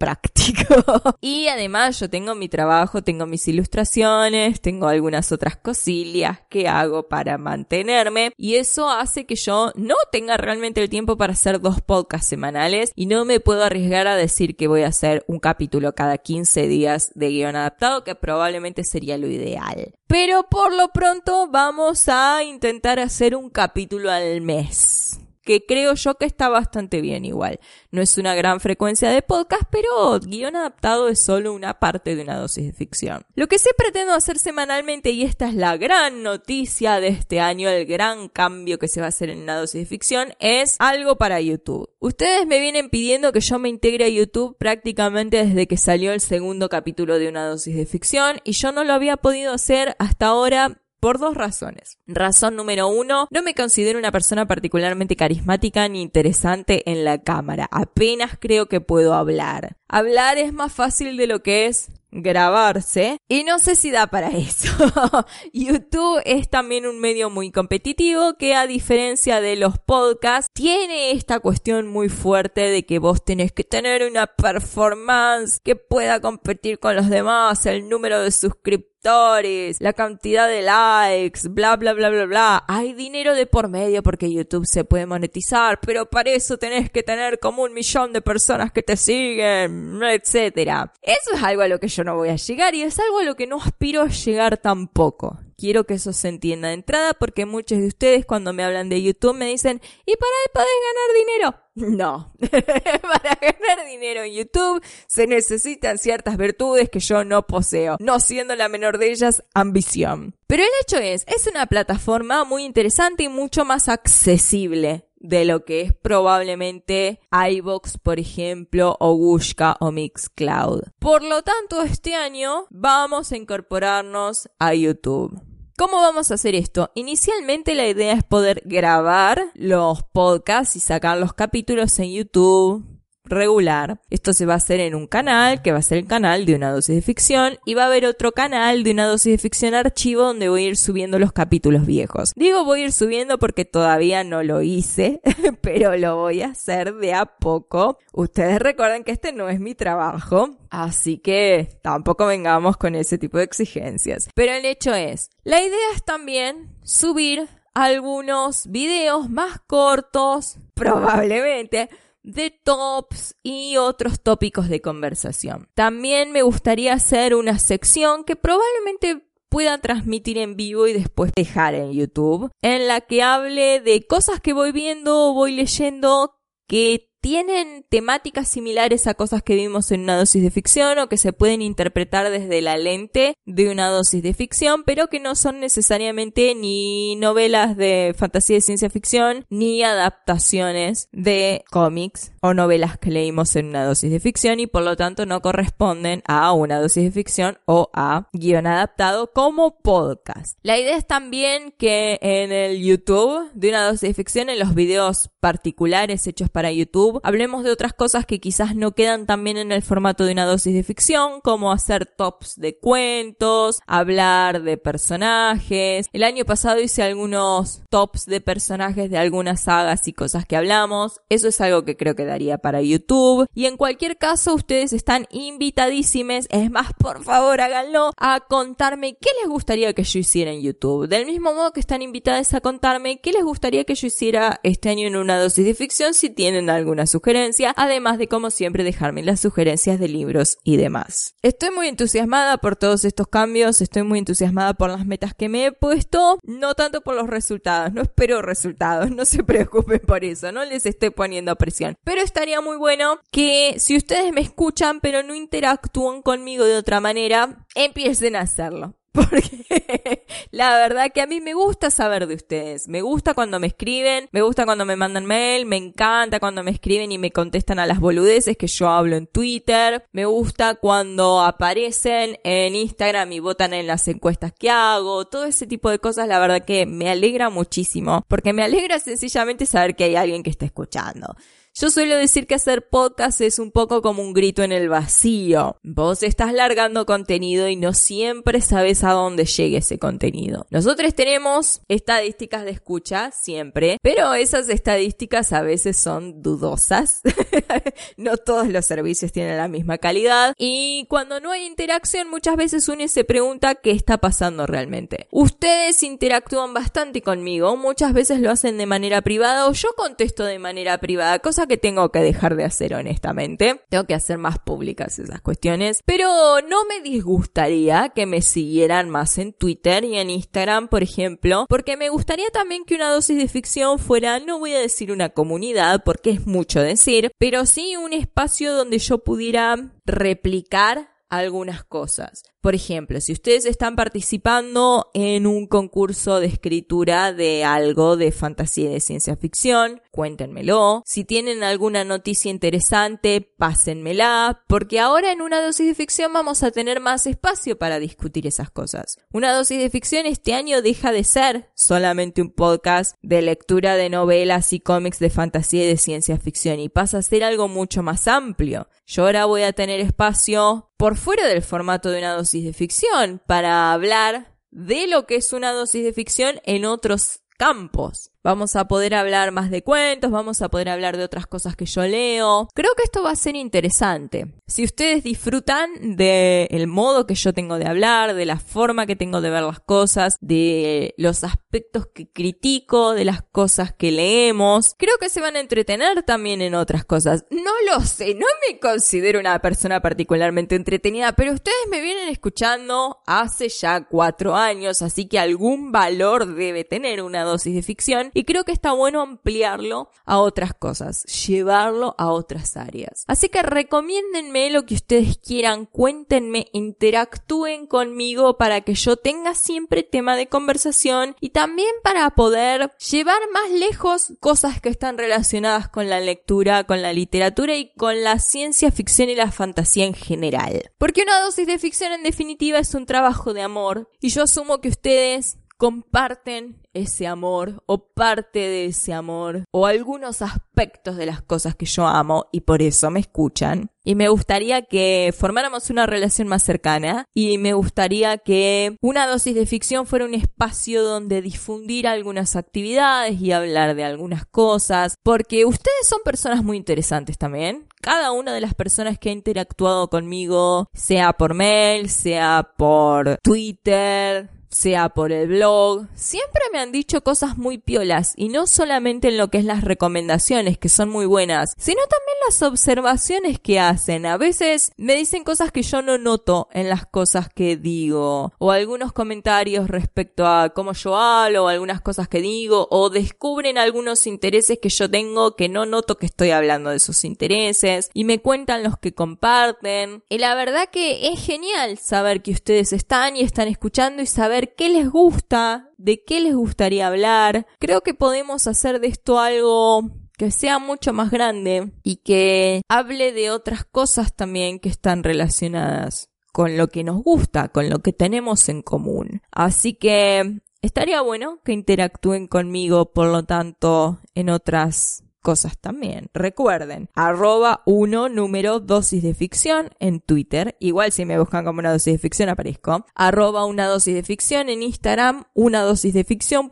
práctico. 0.00 1.16
y 1.20 1.48
además 1.48 2.00
yo 2.00 2.08
tengo 2.10 2.34
mi 2.34 2.48
trabajo, 2.48 3.02
tengo 3.02 3.26
mis 3.26 3.46
ilustraciones, 3.48 4.60
tengo 4.60 4.88
algunas 4.88 5.32
otras 5.32 5.56
cosillas 5.56 6.40
que 6.48 6.68
hago 6.68 7.08
para 7.08 7.38
mantenerme 7.38 8.32
y 8.36 8.56
eso 8.56 8.90
hace 8.90 9.26
que 9.26 9.36
yo 9.36 9.72
no 9.74 9.96
tenga 10.12 10.36
realmente 10.36 10.82
el 10.82 10.90
tiempo 10.90 11.16
para 11.16 11.32
hacer 11.32 11.60
dos 11.60 11.80
podcasts 11.80 12.28
semanales 12.28 12.92
y 12.94 13.06
no 13.06 13.24
me 13.24 13.40
puedo 13.40 13.64
arriesgar 13.64 14.06
a 14.06 14.16
decir 14.16 14.56
que 14.56 14.68
voy 14.68 14.82
a 14.82 14.88
hacer 14.88 15.24
un 15.26 15.38
capítulo 15.38 15.94
cada 15.94 16.18
15 16.18 16.66
días 16.68 17.10
de 17.14 17.28
guion 17.30 17.56
adaptado, 17.56 18.04
que 18.04 18.14
probablemente 18.14 18.84
sería 18.84 19.18
lo 19.18 19.26
ideal. 19.26 19.92
Pero 20.06 20.44
por 20.50 20.74
lo 20.74 20.88
pronto 20.88 21.48
vamos 21.48 22.08
a 22.08 22.19
intentar 22.44 22.98
hacer 22.98 23.34
un 23.36 23.50
capítulo 23.50 24.10
al 24.10 24.40
mes 24.40 25.20
que 25.50 25.64
creo 25.66 25.94
yo 25.94 26.14
que 26.14 26.26
está 26.26 26.48
bastante 26.48 27.00
bien 27.00 27.24
igual. 27.24 27.58
No 27.90 28.02
es 28.02 28.18
una 28.18 28.34
gran 28.34 28.60
frecuencia 28.60 29.10
de 29.10 29.22
podcast, 29.22 29.64
pero 29.70 30.20
guion 30.20 30.54
adaptado 30.54 31.08
es 31.08 31.20
solo 31.20 31.52
una 31.52 31.80
parte 31.80 32.14
de 32.14 32.22
una 32.22 32.36
dosis 32.36 32.66
de 32.66 32.72
ficción. 32.72 33.24
Lo 33.34 33.48
que 33.48 33.58
sí 33.58 33.68
pretendo 33.76 34.14
hacer 34.14 34.38
semanalmente, 34.38 35.10
y 35.10 35.22
esta 35.22 35.48
es 35.48 35.54
la 35.54 35.76
gran 35.76 36.22
noticia 36.22 37.00
de 37.00 37.08
este 37.08 37.40
año, 37.40 37.68
el 37.68 37.86
gran 37.86 38.28
cambio 38.28 38.78
que 38.78 38.86
se 38.88 39.00
va 39.00 39.06
a 39.06 39.08
hacer 39.08 39.30
en 39.30 39.40
una 39.42 39.56
dosis 39.56 39.80
de 39.80 39.86
ficción, 39.86 40.34
es 40.38 40.76
algo 40.78 41.16
para 41.16 41.40
YouTube. 41.40 41.90
Ustedes 41.98 42.46
me 42.46 42.60
vienen 42.60 42.90
pidiendo 42.90 43.32
que 43.32 43.40
yo 43.40 43.58
me 43.58 43.68
integre 43.68 44.04
a 44.04 44.08
YouTube 44.08 44.56
prácticamente 44.56 45.44
desde 45.44 45.66
que 45.66 45.76
salió 45.76 46.12
el 46.12 46.20
segundo 46.20 46.68
capítulo 46.68 47.18
de 47.18 47.28
una 47.28 47.46
dosis 47.46 47.74
de 47.74 47.86
ficción, 47.86 48.40
y 48.44 48.52
yo 48.52 48.72
no 48.72 48.84
lo 48.84 48.92
había 48.92 49.16
podido 49.16 49.52
hacer 49.52 49.96
hasta 49.98 50.26
ahora 50.26 50.80
por 51.00 51.18
dos 51.18 51.34
razones. 51.34 51.98
Razón 52.06 52.56
número 52.56 52.88
uno, 52.88 53.26
no 53.30 53.42
me 53.42 53.54
considero 53.54 53.98
una 53.98 54.12
persona 54.12 54.46
particularmente 54.46 55.16
carismática 55.16 55.88
ni 55.88 56.02
interesante 56.02 56.88
en 56.90 57.04
la 57.04 57.22
cámara. 57.22 57.68
Apenas 57.70 58.36
creo 58.38 58.66
que 58.66 58.80
puedo 58.80 59.14
hablar. 59.14 59.76
Hablar 59.88 60.38
es 60.38 60.52
más 60.52 60.72
fácil 60.72 61.16
de 61.16 61.26
lo 61.26 61.42
que 61.42 61.66
es 61.66 61.90
grabarse 62.12 63.18
y 63.28 63.44
no 63.44 63.58
sé 63.58 63.76
si 63.76 63.90
da 63.90 64.08
para 64.08 64.28
eso. 64.30 64.68
YouTube 65.52 66.20
es 66.24 66.48
también 66.48 66.86
un 66.86 67.00
medio 67.00 67.30
muy 67.30 67.50
competitivo 67.50 68.34
que 68.34 68.54
a 68.54 68.66
diferencia 68.66 69.40
de 69.40 69.56
los 69.56 69.78
podcasts 69.78 70.50
tiene 70.52 71.12
esta 71.12 71.40
cuestión 71.40 71.88
muy 71.88 72.08
fuerte 72.08 72.62
de 72.62 72.84
que 72.84 72.98
vos 72.98 73.24
tenés 73.24 73.52
que 73.52 73.64
tener 73.64 74.08
una 74.08 74.26
performance 74.26 75.60
que 75.60 75.76
pueda 75.76 76.20
competir 76.20 76.78
con 76.78 76.96
los 76.96 77.08
demás, 77.08 77.64
el 77.66 77.88
número 77.88 78.20
de 78.20 78.30
suscriptores 78.30 78.90
la 79.02 79.92
cantidad 79.94 80.48
de 80.48 80.62
likes, 80.62 81.48
bla, 81.48 81.76
bla, 81.76 81.92
bla, 81.94 82.10
bla, 82.10 82.26
bla. 82.26 82.64
Hay 82.68 82.92
dinero 82.92 83.34
de 83.34 83.46
por 83.46 83.68
medio 83.68 84.02
porque 84.02 84.32
YouTube 84.32 84.66
se 84.66 84.84
puede 84.84 85.06
monetizar, 85.06 85.80
pero 85.80 86.06
para 86.06 86.30
eso 86.30 86.58
tenés 86.58 86.90
que 86.90 87.02
tener 87.02 87.38
como 87.38 87.62
un 87.62 87.72
millón 87.72 88.12
de 88.12 88.20
personas 88.20 88.72
que 88.72 88.82
te 88.82 88.96
siguen, 88.96 90.00
etcétera. 90.02 90.92
Eso 91.02 91.34
es 91.34 91.42
algo 91.42 91.62
a 91.62 91.68
lo 91.68 91.78
que 91.78 91.88
yo 91.88 92.04
no 92.04 92.16
voy 92.16 92.28
a 92.28 92.36
llegar 92.36 92.74
y 92.74 92.82
es 92.82 92.98
algo 92.98 93.20
a 93.20 93.24
lo 93.24 93.36
que 93.36 93.46
no 93.46 93.56
aspiro 93.56 94.02
a 94.02 94.08
llegar 94.08 94.58
tampoco. 94.58 95.38
Quiero 95.60 95.84
que 95.84 95.92
eso 95.92 96.14
se 96.14 96.28
entienda 96.28 96.68
de 96.68 96.74
entrada 96.74 97.12
porque 97.12 97.44
muchos 97.44 97.80
de 97.80 97.86
ustedes 97.88 98.24
cuando 98.24 98.54
me 98.54 98.64
hablan 98.64 98.88
de 98.88 99.02
YouTube 99.02 99.34
me 99.34 99.44
dicen, 99.44 99.82
¿y 100.06 100.16
para 100.16 100.32
ahí 100.32 100.50
podés 100.54 100.68
ganar 100.88 101.18
dinero? 101.18 101.66
No, 101.80 102.34
para 102.40 103.38
ganar 103.40 103.86
dinero 103.86 104.22
en 104.22 104.34
YouTube 104.34 104.82
se 105.06 105.26
necesitan 105.26 105.98
ciertas 105.98 106.36
virtudes 106.36 106.90
que 106.90 106.98
yo 106.98 107.24
no 107.24 107.46
poseo, 107.46 107.96
no 108.00 108.20
siendo 108.20 108.56
la 108.56 108.68
menor 108.68 108.98
de 108.98 109.12
ellas 109.12 109.44
ambición. 109.54 110.34
Pero 110.46 110.62
el 110.62 110.68
hecho 110.82 110.96
es, 110.96 111.24
es 111.26 111.46
una 111.46 111.66
plataforma 111.66 112.44
muy 112.44 112.64
interesante 112.64 113.22
y 113.24 113.28
mucho 113.28 113.64
más 113.64 113.88
accesible 113.88 115.06
de 115.16 115.44
lo 115.44 115.64
que 115.64 115.82
es 115.82 115.92
probablemente 115.92 117.20
iBox, 117.30 117.98
por 117.98 118.18
ejemplo, 118.18 118.96
o 118.98 119.14
Gushka 119.14 119.76
o 119.80 119.92
Mixcloud. 119.92 120.82
Por 120.98 121.22
lo 121.22 121.42
tanto, 121.42 121.82
este 121.82 122.14
año 122.14 122.66
vamos 122.70 123.30
a 123.30 123.36
incorporarnos 123.36 124.50
a 124.58 124.74
YouTube. 124.74 125.49
¿Cómo 125.80 125.96
vamos 125.96 126.30
a 126.30 126.34
hacer 126.34 126.54
esto? 126.54 126.90
Inicialmente 126.94 127.74
la 127.74 127.88
idea 127.88 128.12
es 128.12 128.22
poder 128.22 128.60
grabar 128.66 129.40
los 129.54 130.02
podcasts 130.02 130.76
y 130.76 130.78
sacar 130.78 131.16
los 131.16 131.32
capítulos 131.32 131.98
en 132.00 132.12
YouTube, 132.12 132.84
regular. 133.30 134.00
Esto 134.10 134.32
se 134.32 134.46
va 134.46 134.54
a 134.54 134.58
hacer 134.58 134.80
en 134.80 134.94
un 134.94 135.06
canal, 135.06 135.62
que 135.62 135.72
va 135.72 135.78
a 135.78 135.82
ser 135.82 135.98
el 135.98 136.06
canal 136.06 136.46
de 136.46 136.54
una 136.54 136.70
dosis 136.70 136.96
de 136.96 137.02
ficción, 137.02 137.58
y 137.64 137.74
va 137.74 137.84
a 137.84 137.86
haber 137.86 138.04
otro 138.04 138.32
canal 138.32 138.82
de 138.82 138.90
una 138.90 139.06
dosis 139.06 139.32
de 139.32 139.38
ficción 139.38 139.74
archivo 139.74 140.22
donde 140.22 140.48
voy 140.48 140.64
a 140.64 140.68
ir 140.68 140.76
subiendo 140.76 141.18
los 141.18 141.32
capítulos 141.32 141.86
viejos. 141.86 142.32
Digo 142.36 142.64
voy 142.64 142.82
a 142.82 142.84
ir 142.84 142.92
subiendo 142.92 143.38
porque 143.38 143.64
todavía 143.64 144.24
no 144.24 144.42
lo 144.42 144.62
hice, 144.62 145.20
pero 145.60 145.96
lo 145.96 146.16
voy 146.16 146.42
a 146.42 146.48
hacer 146.48 146.94
de 146.94 147.14
a 147.14 147.26
poco. 147.26 147.98
Ustedes 148.12 148.58
recuerden 148.58 149.04
que 149.04 149.12
este 149.12 149.32
no 149.32 149.48
es 149.48 149.60
mi 149.60 149.74
trabajo, 149.74 150.56
así 150.70 151.18
que 151.18 151.68
tampoco 151.82 152.26
vengamos 152.26 152.76
con 152.76 152.94
ese 152.94 153.18
tipo 153.18 153.38
de 153.38 153.44
exigencias. 153.44 154.28
Pero 154.34 154.52
el 154.52 154.64
hecho 154.64 154.94
es, 154.94 155.30
la 155.44 155.62
idea 155.62 155.94
es 155.94 156.04
también 156.04 156.70
subir 156.82 157.48
algunos 157.74 158.66
videos 158.66 159.30
más 159.30 159.60
cortos, 159.66 160.56
probablemente, 160.74 161.88
de 162.32 162.50
tops 162.50 163.36
y 163.42 163.76
otros 163.76 164.20
tópicos 164.20 164.68
de 164.68 164.80
conversación. 164.80 165.68
También 165.74 166.32
me 166.32 166.42
gustaría 166.42 166.94
hacer 166.94 167.34
una 167.34 167.58
sección 167.58 168.24
que 168.24 168.36
probablemente 168.36 169.26
pueda 169.48 169.78
transmitir 169.78 170.38
en 170.38 170.56
vivo 170.56 170.86
y 170.86 170.92
después 170.92 171.32
dejar 171.34 171.74
en 171.74 171.92
YouTube, 171.92 172.50
en 172.62 172.86
la 172.86 173.00
que 173.00 173.22
hable 173.22 173.80
de 173.80 174.06
cosas 174.06 174.40
que 174.40 174.52
voy 174.52 174.72
viendo 174.72 175.30
o 175.30 175.34
voy 175.34 175.52
leyendo 175.52 176.34
que 176.66 177.09
tienen 177.20 177.84
temáticas 177.88 178.48
similares 178.48 179.06
a 179.06 179.14
cosas 179.14 179.42
que 179.42 179.54
vimos 179.54 179.90
en 179.92 180.02
una 180.02 180.16
dosis 180.16 180.42
de 180.42 180.50
ficción 180.50 180.98
o 180.98 181.08
que 181.08 181.16
se 181.16 181.32
pueden 181.32 181.62
interpretar 181.62 182.30
desde 182.30 182.60
la 182.62 182.76
lente 182.78 183.34
de 183.44 183.70
una 183.70 183.88
dosis 183.88 184.22
de 184.22 184.34
ficción, 184.34 184.84
pero 184.84 185.08
que 185.08 185.20
no 185.20 185.34
son 185.34 185.60
necesariamente 185.60 186.54
ni 186.54 187.16
novelas 187.16 187.76
de 187.76 188.14
fantasía 188.16 188.56
de 188.56 188.62
ciencia 188.62 188.90
ficción 188.90 189.44
ni 189.50 189.82
adaptaciones 189.82 191.08
de 191.12 191.64
cómics 191.70 192.32
o 192.40 192.54
novelas 192.54 192.98
que 192.98 193.10
leímos 193.10 193.54
en 193.56 193.66
una 193.66 193.84
dosis 193.84 194.10
de 194.10 194.20
ficción 194.20 194.60
y 194.60 194.66
por 194.66 194.82
lo 194.82 194.96
tanto 194.96 195.26
no 195.26 195.42
corresponden 195.42 196.22
a 196.26 196.52
una 196.52 196.80
dosis 196.80 197.04
de 197.04 197.10
ficción 197.10 197.58
o 197.66 197.90
a 197.92 198.28
guion 198.32 198.66
adaptado 198.66 199.32
como 199.32 199.80
podcast. 199.82 200.58
La 200.62 200.78
idea 200.78 200.96
es 200.96 201.06
también 201.06 201.74
que 201.76 202.18
en 202.22 202.52
el 202.52 202.82
YouTube 202.82 203.50
de 203.54 203.68
una 203.68 203.86
dosis 203.86 204.00
de 204.00 204.14
ficción, 204.14 204.48
en 204.48 204.58
los 204.58 204.74
videos 204.74 205.30
particulares 205.40 206.26
hechos 206.26 206.50
para 206.50 206.72
YouTube, 206.72 207.09
hablemos 207.22 207.64
de 207.64 207.70
otras 207.70 207.92
cosas 207.92 208.26
que 208.26 208.40
quizás 208.40 208.74
no 208.74 208.92
quedan 208.92 209.26
también 209.26 209.56
en 209.56 209.72
el 209.72 209.82
formato 209.82 210.24
de 210.24 210.32
una 210.32 210.44
dosis 210.44 210.74
de 210.74 210.82
ficción, 210.82 211.40
como 211.40 211.72
hacer 211.72 212.06
tops 212.06 212.56
de 212.56 212.78
cuentos, 212.78 213.80
hablar 213.86 214.62
de 214.62 214.76
personajes. 214.76 216.06
El 216.12 216.22
año 216.22 216.44
pasado 216.44 216.80
hice 216.80 217.02
algunos 217.02 217.82
tops 217.90 218.26
de 218.26 218.40
personajes 218.40 219.10
de 219.10 219.18
algunas 219.18 219.62
sagas 219.62 220.06
y 220.08 220.12
cosas 220.12 220.44
que 220.46 220.56
hablamos. 220.56 221.20
Eso 221.28 221.48
es 221.48 221.60
algo 221.60 221.84
que 221.84 221.96
creo 221.96 222.14
que 222.14 222.24
daría 222.24 222.58
para 222.58 222.82
YouTube. 222.82 223.46
Y 223.54 223.66
en 223.66 223.76
cualquier 223.76 224.18
caso, 224.18 224.54
ustedes 224.54 224.92
están 224.92 225.26
invitadísimes, 225.30 226.46
es 226.50 226.70
más, 226.70 226.92
por 226.94 227.24
favor 227.24 227.60
háganlo, 227.60 228.12
a 228.16 228.40
contarme 228.40 229.16
qué 229.20 229.30
les 229.40 229.48
gustaría 229.48 229.92
que 229.92 230.04
yo 230.04 230.18
hiciera 230.18 230.50
en 230.50 230.62
YouTube. 230.62 231.08
Del 231.08 231.26
mismo 231.26 231.52
modo 231.54 231.72
que 231.72 231.80
están 231.80 232.02
invitadas 232.02 232.54
a 232.54 232.60
contarme 232.60 233.20
qué 233.20 233.32
les 233.32 233.44
gustaría 233.44 233.84
que 233.84 233.94
yo 233.94 234.06
hiciera 234.06 234.60
este 234.62 234.88
año 234.88 235.06
en 235.06 235.16
una 235.16 235.38
dosis 235.38 235.64
de 235.64 235.74
ficción 235.74 236.14
si 236.14 236.30
tienen 236.30 236.70
alguna 236.70 236.99
sugerencia, 237.06 237.72
además 237.76 238.18
de 238.18 238.28
como 238.28 238.50
siempre 238.50 238.84
dejarme 238.84 239.22
las 239.22 239.40
sugerencias 239.40 239.98
de 239.98 240.08
libros 240.08 240.58
y 240.64 240.76
demás. 240.76 241.34
Estoy 241.42 241.70
muy 241.70 241.88
entusiasmada 241.88 242.58
por 242.58 242.76
todos 242.76 243.04
estos 243.04 243.28
cambios, 243.28 243.80
estoy 243.80 244.02
muy 244.02 244.18
entusiasmada 244.18 244.74
por 244.74 244.90
las 244.90 245.06
metas 245.06 245.34
que 245.34 245.48
me 245.48 245.66
he 245.66 245.72
puesto, 245.72 246.38
no 246.42 246.74
tanto 246.74 247.00
por 247.00 247.14
los 247.14 247.28
resultados, 247.28 247.92
no 247.92 248.02
espero 248.02 248.42
resultados, 248.42 249.10
no 249.14 249.24
se 249.24 249.42
preocupen 249.44 250.00
por 250.00 250.24
eso, 250.24 250.52
no 250.52 250.64
les 250.64 250.86
estoy 250.86 251.10
poniendo 251.10 251.56
presión. 251.56 251.96
Pero 252.04 252.20
estaría 252.20 252.60
muy 252.60 252.76
bueno 252.76 253.20
que 253.32 253.76
si 253.78 253.96
ustedes 253.96 254.32
me 254.32 254.40
escuchan 254.40 255.00
pero 255.00 255.22
no 255.22 255.34
interactúan 255.34 256.22
conmigo 256.22 256.64
de 256.64 256.76
otra 256.76 257.00
manera, 257.00 257.66
empiecen 257.74 258.36
a 258.36 258.40
hacerlo. 258.40 258.99
Porque 259.12 260.24
la 260.52 260.70
verdad 260.70 261.10
que 261.12 261.20
a 261.20 261.26
mí 261.26 261.40
me 261.40 261.52
gusta 261.52 261.90
saber 261.90 262.28
de 262.28 262.36
ustedes. 262.36 262.86
Me 262.86 263.02
gusta 263.02 263.34
cuando 263.34 263.58
me 263.58 263.66
escriben, 263.66 264.28
me 264.30 264.42
gusta 264.42 264.64
cuando 264.64 264.84
me 264.84 264.94
mandan 264.94 265.26
mail, 265.26 265.66
me 265.66 265.76
encanta 265.76 266.38
cuando 266.38 266.62
me 266.62 266.70
escriben 266.70 267.10
y 267.10 267.18
me 267.18 267.32
contestan 267.32 267.80
a 267.80 267.86
las 267.86 267.98
boludeces 267.98 268.56
que 268.56 268.68
yo 268.68 268.88
hablo 268.88 269.16
en 269.16 269.26
Twitter. 269.26 270.04
Me 270.12 270.26
gusta 270.26 270.76
cuando 270.76 271.40
aparecen 271.40 272.38
en 272.44 272.76
Instagram 272.76 273.32
y 273.32 273.40
votan 273.40 273.74
en 273.74 273.88
las 273.88 274.06
encuestas 274.06 274.52
que 274.56 274.70
hago. 274.70 275.24
Todo 275.24 275.44
ese 275.44 275.66
tipo 275.66 275.90
de 275.90 275.98
cosas, 275.98 276.28
la 276.28 276.38
verdad 276.38 276.64
que 276.64 276.86
me 276.86 277.10
alegra 277.10 277.50
muchísimo. 277.50 278.24
Porque 278.28 278.52
me 278.52 278.62
alegra 278.62 279.00
sencillamente 279.00 279.66
saber 279.66 279.96
que 279.96 280.04
hay 280.04 280.14
alguien 280.14 280.44
que 280.44 280.50
está 280.50 280.66
escuchando. 280.66 281.34
Yo 281.72 281.88
suelo 281.88 282.16
decir 282.16 282.48
que 282.48 282.56
hacer 282.56 282.88
podcast 282.88 283.40
es 283.40 283.60
un 283.60 283.70
poco 283.70 284.02
como 284.02 284.22
un 284.22 284.32
grito 284.32 284.64
en 284.64 284.72
el 284.72 284.88
vacío. 284.88 285.78
Vos 285.84 286.24
estás 286.24 286.52
largando 286.52 287.06
contenido 287.06 287.68
y 287.68 287.76
no 287.76 287.94
siempre 287.94 288.60
sabes 288.60 289.04
a 289.04 289.12
dónde 289.12 289.44
llegue 289.44 289.78
ese 289.78 289.98
contenido. 289.98 290.66
Nosotros 290.70 291.14
tenemos 291.14 291.80
estadísticas 291.88 292.64
de 292.64 292.72
escucha 292.72 293.30
siempre, 293.30 293.98
pero 294.02 294.34
esas 294.34 294.68
estadísticas 294.68 295.52
a 295.52 295.62
veces 295.62 295.96
son 295.96 296.42
dudosas. 296.42 297.22
no 298.16 298.36
todos 298.36 298.68
los 298.68 298.84
servicios 298.84 299.30
tienen 299.30 299.56
la 299.56 299.68
misma 299.68 299.98
calidad 299.98 300.54
y 300.58 301.06
cuando 301.08 301.38
no 301.38 301.52
hay 301.52 301.64
interacción 301.64 302.28
muchas 302.28 302.56
veces 302.56 302.88
uno 302.88 303.06
se 303.06 303.24
pregunta 303.24 303.76
qué 303.76 303.92
está 303.92 304.18
pasando 304.18 304.66
realmente. 304.66 305.28
Ustedes 305.30 306.02
interactúan 306.02 306.74
bastante 306.74 307.22
conmigo, 307.22 307.76
muchas 307.76 308.12
veces 308.12 308.40
lo 308.40 308.50
hacen 308.50 308.76
de 308.76 308.86
manera 308.86 309.22
privada 309.22 309.68
o 309.68 309.72
yo 309.72 309.90
contesto 309.96 310.44
de 310.44 310.58
manera 310.58 310.98
privada, 310.98 311.38
cosa 311.38 311.59
que 311.66 311.76
tengo 311.76 312.10
que 312.10 312.20
dejar 312.20 312.56
de 312.56 312.64
hacer 312.64 312.94
honestamente. 312.94 313.82
Tengo 313.88 314.04
que 314.04 314.14
hacer 314.14 314.38
más 314.38 314.58
públicas 314.58 315.18
esas 315.18 315.40
cuestiones. 315.40 316.02
Pero 316.04 316.28
no 316.68 316.84
me 316.84 317.00
disgustaría 317.00 318.10
que 318.10 318.26
me 318.26 318.42
siguieran 318.42 319.10
más 319.10 319.38
en 319.38 319.52
Twitter 319.52 320.04
y 320.04 320.16
en 320.16 320.30
Instagram, 320.30 320.88
por 320.88 321.02
ejemplo, 321.02 321.66
porque 321.68 321.96
me 321.96 322.08
gustaría 322.08 322.50
también 322.50 322.84
que 322.84 322.94
una 322.94 323.10
dosis 323.10 323.38
de 323.38 323.48
ficción 323.48 323.98
fuera, 323.98 324.40
no 324.40 324.58
voy 324.58 324.74
a 324.74 324.80
decir 324.80 325.12
una 325.12 325.30
comunidad, 325.30 326.02
porque 326.04 326.30
es 326.30 326.46
mucho 326.46 326.80
decir, 326.80 327.32
pero 327.38 327.66
sí 327.66 327.96
un 327.96 328.12
espacio 328.12 328.74
donde 328.74 328.98
yo 328.98 329.18
pudiera 329.18 329.76
replicar 330.04 331.10
algunas 331.28 331.84
cosas. 331.84 332.49
Por 332.60 332.74
ejemplo, 332.74 333.20
si 333.22 333.32
ustedes 333.32 333.64
están 333.64 333.96
participando 333.96 335.10
en 335.14 335.46
un 335.46 335.66
concurso 335.66 336.40
de 336.40 336.46
escritura 336.46 337.32
de 337.32 337.64
algo 337.64 338.18
de 338.18 338.32
fantasía 338.32 338.90
y 338.90 338.92
de 338.92 339.00
ciencia 339.00 339.34
ficción, 339.36 340.02
cuéntenmelo. 340.10 341.02
Si 341.06 341.24
tienen 341.24 341.62
alguna 341.62 342.04
noticia 342.04 342.50
interesante, 342.50 343.40
pásenmela, 343.40 344.62
porque 344.68 345.00
ahora 345.00 345.32
en 345.32 345.40
una 345.40 345.62
dosis 345.62 345.86
de 345.86 345.94
ficción 345.94 346.34
vamos 346.34 346.62
a 346.62 346.70
tener 346.70 347.00
más 347.00 347.26
espacio 347.26 347.78
para 347.78 347.98
discutir 347.98 348.46
esas 348.46 348.70
cosas. 348.70 349.16
Una 349.32 349.54
dosis 349.54 349.78
de 349.78 349.88
ficción 349.88 350.26
este 350.26 350.52
año 350.52 350.82
deja 350.82 351.12
de 351.12 351.24
ser 351.24 351.70
solamente 351.74 352.42
un 352.42 352.50
podcast 352.50 353.16
de 353.22 353.40
lectura 353.40 353.96
de 353.96 354.10
novelas 354.10 354.74
y 354.74 354.80
cómics 354.80 355.18
de 355.18 355.30
fantasía 355.30 355.84
y 355.84 355.86
de 355.86 355.96
ciencia 355.96 356.36
ficción 356.36 356.78
y 356.78 356.90
pasa 356.90 357.18
a 357.18 357.22
ser 357.22 357.42
algo 357.42 357.68
mucho 357.68 358.02
más 358.02 358.28
amplio. 358.28 358.88
Yo 359.06 359.24
ahora 359.24 359.46
voy 359.46 359.62
a 359.62 359.72
tener 359.72 360.00
espacio 360.00 360.89
por 361.00 361.16
fuera 361.16 361.46
del 361.46 361.62
formato 361.62 362.10
de 362.10 362.18
una 362.18 362.34
dosis 362.34 362.62
de 362.62 362.74
ficción, 362.74 363.40
para 363.46 363.94
hablar 363.94 364.54
de 364.70 365.06
lo 365.06 365.26
que 365.26 365.36
es 365.36 365.54
una 365.54 365.72
dosis 365.72 366.04
de 366.04 366.12
ficción 366.12 366.60
en 366.66 366.84
otros 366.84 367.40
campos. 367.56 368.32
Vamos 368.42 368.74
a 368.74 368.88
poder 368.88 369.14
hablar 369.14 369.52
más 369.52 369.70
de 369.70 369.82
cuentos, 369.82 370.30
vamos 370.30 370.62
a 370.62 370.70
poder 370.70 370.88
hablar 370.88 371.18
de 371.18 371.24
otras 371.24 371.46
cosas 371.46 371.76
que 371.76 371.84
yo 371.84 372.06
leo. 372.06 372.68
Creo 372.74 372.94
que 372.96 373.02
esto 373.02 373.22
va 373.22 373.32
a 373.32 373.36
ser 373.36 373.54
interesante. 373.54 374.46
Si 374.66 374.82
ustedes 374.82 375.22
disfrutan 375.22 376.16
del 376.16 376.86
modo 376.86 377.26
que 377.26 377.34
yo 377.34 377.52
tengo 377.52 377.76
de 377.76 377.86
hablar, 377.86 378.34
de 378.34 378.46
la 378.46 378.58
forma 378.58 379.04
que 379.04 379.14
tengo 379.14 379.42
de 379.42 379.50
ver 379.50 379.62
las 379.62 379.80
cosas, 379.80 380.38
de 380.40 381.14
los 381.18 381.44
aspectos 381.44 382.06
que 382.14 382.30
critico, 382.32 383.12
de 383.12 383.26
las 383.26 383.42
cosas 383.42 383.92
que 383.92 384.10
leemos, 384.10 384.94
creo 384.96 385.18
que 385.20 385.28
se 385.28 385.42
van 385.42 385.56
a 385.56 385.60
entretener 385.60 386.22
también 386.22 386.62
en 386.62 386.74
otras 386.74 387.04
cosas. 387.04 387.44
No 387.50 387.72
lo 387.92 388.00
sé, 388.00 388.34
no 388.34 388.46
me 388.66 388.78
considero 388.78 389.38
una 389.38 389.60
persona 389.60 390.00
particularmente 390.00 390.76
entretenida, 390.76 391.34
pero 391.34 391.52
ustedes 391.52 391.76
me 391.90 392.00
vienen 392.00 392.30
escuchando 392.30 393.18
hace 393.26 393.68
ya 393.68 394.06
cuatro 394.08 394.56
años, 394.56 395.02
así 395.02 395.28
que 395.28 395.38
algún 395.38 395.92
valor 395.92 396.54
debe 396.54 396.84
tener 396.84 397.20
una 397.20 397.42
dosis 397.42 397.74
de 397.74 397.82
ficción 397.82 398.29
y 398.34 398.44
creo 398.44 398.64
que 398.64 398.72
está 398.72 398.92
bueno 398.92 399.20
ampliarlo 399.20 400.10
a 400.24 400.38
otras 400.38 400.74
cosas, 400.74 401.24
llevarlo 401.24 402.14
a 402.18 402.30
otras 402.30 402.76
áreas. 402.76 403.24
Así 403.26 403.48
que 403.48 403.62
recomiéndenme 403.62 404.70
lo 404.70 404.86
que 404.86 404.94
ustedes 404.94 405.38
quieran, 405.38 405.86
cuéntenme, 405.86 406.68
interactúen 406.72 407.86
conmigo 407.86 408.56
para 408.56 408.80
que 408.82 408.94
yo 408.94 409.16
tenga 409.16 409.54
siempre 409.54 410.02
tema 410.02 410.36
de 410.36 410.48
conversación 410.48 411.36
y 411.40 411.50
también 411.50 411.90
para 412.02 412.30
poder 412.30 412.92
llevar 413.10 413.40
más 413.52 413.70
lejos 413.70 414.32
cosas 414.40 414.80
que 414.80 414.88
están 414.88 415.18
relacionadas 415.18 415.88
con 415.88 416.08
la 416.08 416.20
lectura, 416.20 416.84
con 416.84 417.02
la 417.02 417.12
literatura 417.12 417.76
y 417.76 417.92
con 417.92 418.22
la 418.22 418.38
ciencia 418.38 418.90
ficción 418.90 419.30
y 419.30 419.34
la 419.34 419.50
fantasía 419.50 420.04
en 420.04 420.14
general. 420.14 420.90
Porque 420.98 421.22
una 421.22 421.40
dosis 421.40 421.66
de 421.66 421.78
ficción 421.78 422.12
en 422.12 422.22
definitiva 422.22 422.78
es 422.78 422.94
un 422.94 423.06
trabajo 423.06 423.54
de 423.54 423.62
amor 423.62 424.10
y 424.20 424.30
yo 424.30 424.42
asumo 424.42 424.80
que 424.80 424.88
ustedes 424.88 425.58
comparten 425.80 426.76
ese 426.92 427.26
amor 427.26 427.82
o 427.86 428.12
parte 428.12 428.58
de 428.58 428.84
ese 428.84 429.14
amor 429.14 429.64
o 429.70 429.86
algunos 429.86 430.42
aspectos 430.42 431.16
de 431.16 431.24
las 431.24 431.40
cosas 431.40 431.74
que 431.74 431.86
yo 431.86 432.06
amo 432.06 432.48
y 432.52 432.60
por 432.60 432.82
eso 432.82 433.10
me 433.10 433.20
escuchan. 433.20 433.90
Y 434.04 434.14
me 434.14 434.28
gustaría 434.28 434.82
que 434.82 435.32
formáramos 435.34 435.88
una 435.88 436.04
relación 436.04 436.48
más 436.48 436.62
cercana 436.62 437.24
y 437.32 437.56
me 437.56 437.72
gustaría 437.72 438.36
que 438.36 438.94
una 439.00 439.26
dosis 439.26 439.54
de 439.54 439.64
ficción 439.64 440.06
fuera 440.06 440.26
un 440.26 440.34
espacio 440.34 441.02
donde 441.02 441.40
difundir 441.40 442.06
algunas 442.06 442.56
actividades 442.56 443.40
y 443.40 443.52
hablar 443.52 443.94
de 443.94 444.04
algunas 444.04 444.44
cosas, 444.44 445.14
porque 445.22 445.64
ustedes 445.64 446.06
son 446.06 446.20
personas 446.22 446.62
muy 446.62 446.76
interesantes 446.76 447.38
también. 447.38 447.86
Cada 448.02 448.32
una 448.32 448.52
de 448.52 448.60
las 448.60 448.74
personas 448.74 449.18
que 449.18 449.30
ha 449.30 449.32
interactuado 449.32 450.10
conmigo, 450.10 450.88
sea 450.92 451.32
por 451.32 451.54
mail, 451.54 452.10
sea 452.10 452.74
por 452.76 453.38
Twitter, 453.42 454.59
sea 454.70 455.08
por 455.08 455.32
el 455.32 455.48
blog, 455.48 456.06
siempre 456.14 456.62
me 456.72 456.78
han 456.78 456.92
dicho 456.92 457.22
cosas 457.22 457.58
muy 457.58 457.78
piolas 457.78 458.34
y 458.36 458.48
no 458.48 458.66
solamente 458.66 459.28
en 459.28 459.36
lo 459.36 459.48
que 459.48 459.58
es 459.58 459.64
las 459.64 459.82
recomendaciones 459.82 460.78
que 460.78 460.88
son 460.88 461.08
muy 461.08 461.26
buenas, 461.26 461.74
sino 461.76 462.00
también 462.02 462.36
las 462.46 462.62
observaciones 462.62 463.58
que 463.58 463.80
hacen. 463.80 464.26
A 464.26 464.36
veces 464.36 464.92
me 464.96 465.16
dicen 465.16 465.44
cosas 465.44 465.72
que 465.72 465.82
yo 465.82 466.02
no 466.02 466.18
noto 466.18 466.68
en 466.72 466.88
las 466.88 467.06
cosas 467.06 467.48
que 467.48 467.76
digo 467.76 468.52
o 468.58 468.70
algunos 468.70 469.12
comentarios 469.12 469.88
respecto 469.88 470.46
a 470.46 470.70
cómo 470.70 470.92
yo 470.92 471.16
hablo 471.16 471.64
o 471.64 471.68
algunas 471.68 472.00
cosas 472.00 472.28
que 472.28 472.40
digo 472.40 472.86
o 472.90 473.10
descubren 473.10 473.78
algunos 473.78 474.26
intereses 474.26 474.78
que 474.80 474.88
yo 474.88 475.10
tengo 475.10 475.56
que 475.56 475.68
no 475.68 475.86
noto 475.86 476.16
que 476.16 476.26
estoy 476.26 476.50
hablando 476.50 476.90
de 476.90 476.96
esos 476.96 477.24
intereses 477.24 478.10
y 478.14 478.24
me 478.24 478.40
cuentan 478.40 478.82
los 478.82 478.98
que 478.98 479.14
comparten. 479.14 480.22
Y 480.28 480.38
la 480.38 480.54
verdad 480.54 480.88
que 480.90 481.28
es 481.28 481.44
genial 481.44 481.98
saber 481.98 482.42
que 482.42 482.52
ustedes 482.52 482.92
están 482.92 483.36
y 483.36 483.40
están 483.40 483.68
escuchando 483.68 484.22
y 484.22 484.26
saber 484.26 484.59
qué 484.68 484.88
les 484.88 485.08
gusta, 485.08 485.90
de 485.98 486.22
qué 486.24 486.40
les 486.40 486.54
gustaría 486.54 487.06
hablar. 487.06 487.66
Creo 487.78 488.02
que 488.02 488.14
podemos 488.14 488.66
hacer 488.66 489.00
de 489.00 489.08
esto 489.08 489.38
algo 489.38 490.10
que 490.36 490.50
sea 490.50 490.78
mucho 490.78 491.12
más 491.12 491.30
grande 491.30 491.92
y 492.02 492.16
que 492.16 492.82
hable 492.88 493.32
de 493.32 493.50
otras 493.50 493.84
cosas 493.84 494.34
también 494.34 494.80
que 494.80 494.88
están 494.88 495.22
relacionadas 495.22 496.30
con 496.52 496.76
lo 496.76 496.88
que 496.88 497.04
nos 497.04 497.22
gusta, 497.22 497.68
con 497.68 497.90
lo 497.90 497.98
que 497.98 498.12
tenemos 498.12 498.68
en 498.68 498.82
común. 498.82 499.42
Así 499.52 499.94
que 499.94 500.60
estaría 500.82 501.20
bueno 501.20 501.60
que 501.64 501.72
interactúen 501.72 502.46
conmigo, 502.46 503.12
por 503.12 503.26
lo 503.28 503.44
tanto, 503.44 504.20
en 504.34 504.50
otras 504.50 505.24
cosas 505.40 505.78
también. 505.78 506.30
Recuerden, 506.34 507.08
arroba 507.14 507.82
uno 507.86 508.28
número 508.28 508.80
dosis 508.80 509.22
de 509.22 509.34
ficción 509.34 509.90
en 509.98 510.20
Twitter. 510.20 510.76
Igual 510.80 511.12
si 511.12 511.24
me 511.24 511.38
buscan 511.38 511.64
como 511.64 511.80
una 511.80 511.92
dosis 511.92 512.14
de 512.14 512.18
ficción 512.18 512.48
aparezco. 512.48 513.04
Arroba 513.14 513.64
una 513.66 513.86
dosis 513.86 514.14
de 514.14 514.22
ficción 514.22 514.68
en 514.68 514.82
Instagram, 514.82 515.44
una 515.54 515.82
dosis 515.82 516.14
de 516.14 516.24
ficción 516.24 516.68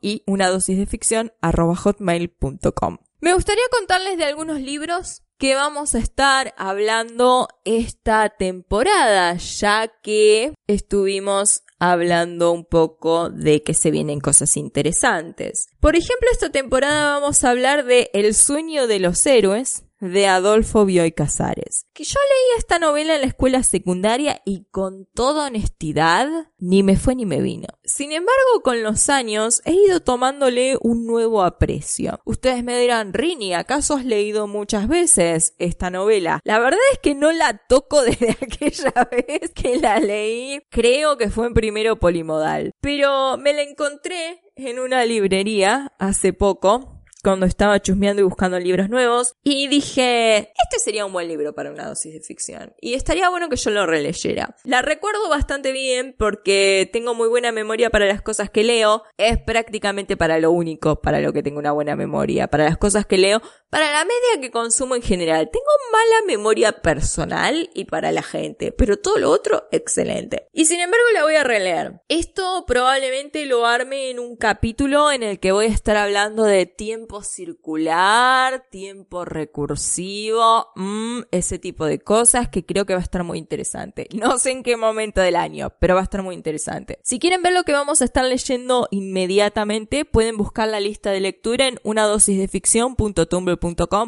y 0.00 0.22
una 0.26 0.48
dosis 0.48 0.78
de 0.78 0.86
ficción 0.86 1.32
arroba 1.40 1.76
hotmail.com. 1.76 2.98
Me 3.20 3.34
gustaría 3.34 3.64
contarles 3.70 4.18
de 4.18 4.24
algunos 4.24 4.60
libros 4.60 5.22
que 5.38 5.54
vamos 5.56 5.94
a 5.94 5.98
estar 5.98 6.54
hablando 6.56 7.48
esta 7.64 8.28
temporada, 8.28 9.34
ya 9.34 9.88
que 9.88 10.54
estuvimos 10.68 11.64
hablando 11.90 12.52
un 12.52 12.64
poco 12.64 13.28
de 13.28 13.64
que 13.64 13.74
se 13.74 13.90
vienen 13.90 14.20
cosas 14.20 14.56
interesantes. 14.56 15.68
Por 15.80 15.96
ejemplo, 15.96 16.28
esta 16.30 16.50
temporada 16.50 17.18
vamos 17.18 17.42
a 17.42 17.50
hablar 17.50 17.84
de 17.84 18.08
El 18.12 18.36
sueño 18.36 18.86
de 18.86 19.00
los 19.00 19.26
héroes, 19.26 19.82
de 20.02 20.26
Adolfo 20.26 20.84
Bioy 20.84 21.12
Casares. 21.12 21.86
Que 21.94 22.02
yo 22.02 22.18
leí 22.18 22.58
esta 22.58 22.80
novela 22.80 23.14
en 23.14 23.20
la 23.20 23.28
escuela 23.28 23.62
secundaria 23.62 24.42
y 24.44 24.64
con 24.70 25.06
toda 25.14 25.46
honestidad 25.46 26.28
ni 26.58 26.82
me 26.82 26.96
fue 26.96 27.14
ni 27.14 27.24
me 27.24 27.40
vino. 27.40 27.68
Sin 27.84 28.10
embargo, 28.10 28.62
con 28.64 28.82
los 28.82 29.08
años 29.08 29.62
he 29.64 29.72
ido 29.72 30.00
tomándole 30.00 30.76
un 30.80 31.06
nuevo 31.06 31.44
aprecio. 31.44 32.20
Ustedes 32.24 32.64
me 32.64 32.78
dirán, 32.80 33.14
Rini, 33.14 33.54
¿acaso 33.54 33.94
has 33.94 34.04
leído 34.04 34.48
muchas 34.48 34.88
veces 34.88 35.54
esta 35.58 35.88
novela? 35.90 36.40
La 36.42 36.58
verdad 36.58 36.80
es 36.92 36.98
que 36.98 37.14
no 37.14 37.30
la 37.30 37.58
toco 37.68 38.02
desde 38.02 38.32
aquella 38.32 39.08
vez 39.10 39.52
que 39.54 39.78
la 39.78 40.00
leí. 40.00 40.62
Creo 40.68 41.16
que 41.16 41.30
fue 41.30 41.46
en 41.46 41.54
primero 41.54 42.00
polimodal. 42.00 42.72
Pero 42.80 43.38
me 43.38 43.52
la 43.52 43.62
encontré 43.62 44.42
en 44.56 44.80
una 44.80 45.04
librería 45.04 45.92
hace 45.98 46.32
poco 46.32 47.01
cuando 47.22 47.46
estaba 47.46 47.80
chusmeando 47.80 48.20
y 48.20 48.24
buscando 48.24 48.58
libros 48.58 48.88
nuevos 48.88 49.34
y 49.44 49.68
dije, 49.68 50.52
este 50.62 50.78
sería 50.82 51.06
un 51.06 51.12
buen 51.12 51.28
libro 51.28 51.54
para 51.54 51.70
una 51.70 51.86
dosis 51.86 52.12
de 52.12 52.20
ficción 52.20 52.74
y 52.80 52.94
estaría 52.94 53.28
bueno 53.28 53.48
que 53.48 53.56
yo 53.56 53.70
lo 53.70 53.86
releyera. 53.86 54.56
La 54.64 54.82
recuerdo 54.82 55.28
bastante 55.28 55.72
bien 55.72 56.16
porque 56.18 56.90
tengo 56.92 57.14
muy 57.14 57.28
buena 57.28 57.52
memoria 57.52 57.90
para 57.90 58.06
las 58.06 58.22
cosas 58.22 58.50
que 58.50 58.64
leo, 58.64 59.04
es 59.16 59.38
prácticamente 59.38 60.16
para 60.16 60.38
lo 60.38 60.50
único 60.50 61.00
para 61.00 61.20
lo 61.20 61.32
que 61.32 61.42
tengo 61.42 61.58
una 61.58 61.72
buena 61.72 61.96
memoria, 61.96 62.48
para 62.48 62.64
las 62.64 62.78
cosas 62.78 63.06
que 63.06 63.18
leo, 63.18 63.40
para 63.70 63.92
la 63.92 64.04
media 64.04 64.40
que 64.40 64.50
consumo 64.50 64.96
en 64.96 65.02
general. 65.02 65.48
Tengo 65.52 65.64
mala 65.92 66.26
memoria 66.26 66.72
personal 66.72 67.70
y 67.74 67.84
para 67.84 68.10
la 68.10 68.22
gente, 68.22 68.72
pero 68.72 68.96
todo 68.96 69.18
lo 69.18 69.30
otro 69.30 69.68
excelente. 69.70 70.48
Y 70.52 70.64
sin 70.64 70.80
embargo 70.80 71.06
la 71.14 71.22
voy 71.22 71.36
a 71.36 71.44
releer. 71.44 72.00
Esto 72.08 72.64
probablemente 72.66 73.44
lo 73.46 73.64
arme 73.64 74.10
en 74.10 74.18
un 74.18 74.36
capítulo 74.36 75.12
en 75.12 75.22
el 75.22 75.38
que 75.38 75.52
voy 75.52 75.66
a 75.66 75.68
estar 75.68 75.96
hablando 75.96 76.44
de 76.44 76.66
tiempo 76.66 77.11
circular, 77.20 78.64
tiempo 78.70 79.26
recursivo, 79.26 80.68
mm, 80.76 81.24
ese 81.30 81.58
tipo 81.58 81.84
de 81.84 81.98
cosas 81.98 82.48
que 82.48 82.64
creo 82.64 82.86
que 82.86 82.94
va 82.94 83.00
a 83.00 83.02
estar 83.02 83.24
muy 83.24 83.36
interesante. 83.38 84.08
No 84.14 84.38
sé 84.38 84.52
en 84.52 84.62
qué 84.62 84.78
momento 84.78 85.20
del 85.20 85.36
año, 85.36 85.74
pero 85.78 85.96
va 85.96 86.00
a 86.00 86.04
estar 86.04 86.22
muy 86.22 86.34
interesante. 86.34 86.98
Si 87.02 87.18
quieren 87.18 87.42
ver 87.42 87.52
lo 87.52 87.64
que 87.64 87.72
vamos 87.72 88.00
a 88.00 88.04
estar 88.04 88.24
leyendo 88.24 88.88
inmediatamente, 88.90 90.04
pueden 90.06 90.38
buscar 90.38 90.68
la 90.68 90.80
lista 90.80 91.10
de 91.10 91.20
lectura 91.20 91.68
en 91.68 91.78
una 91.82 92.04
dosis 92.04 92.38
de 92.38 92.48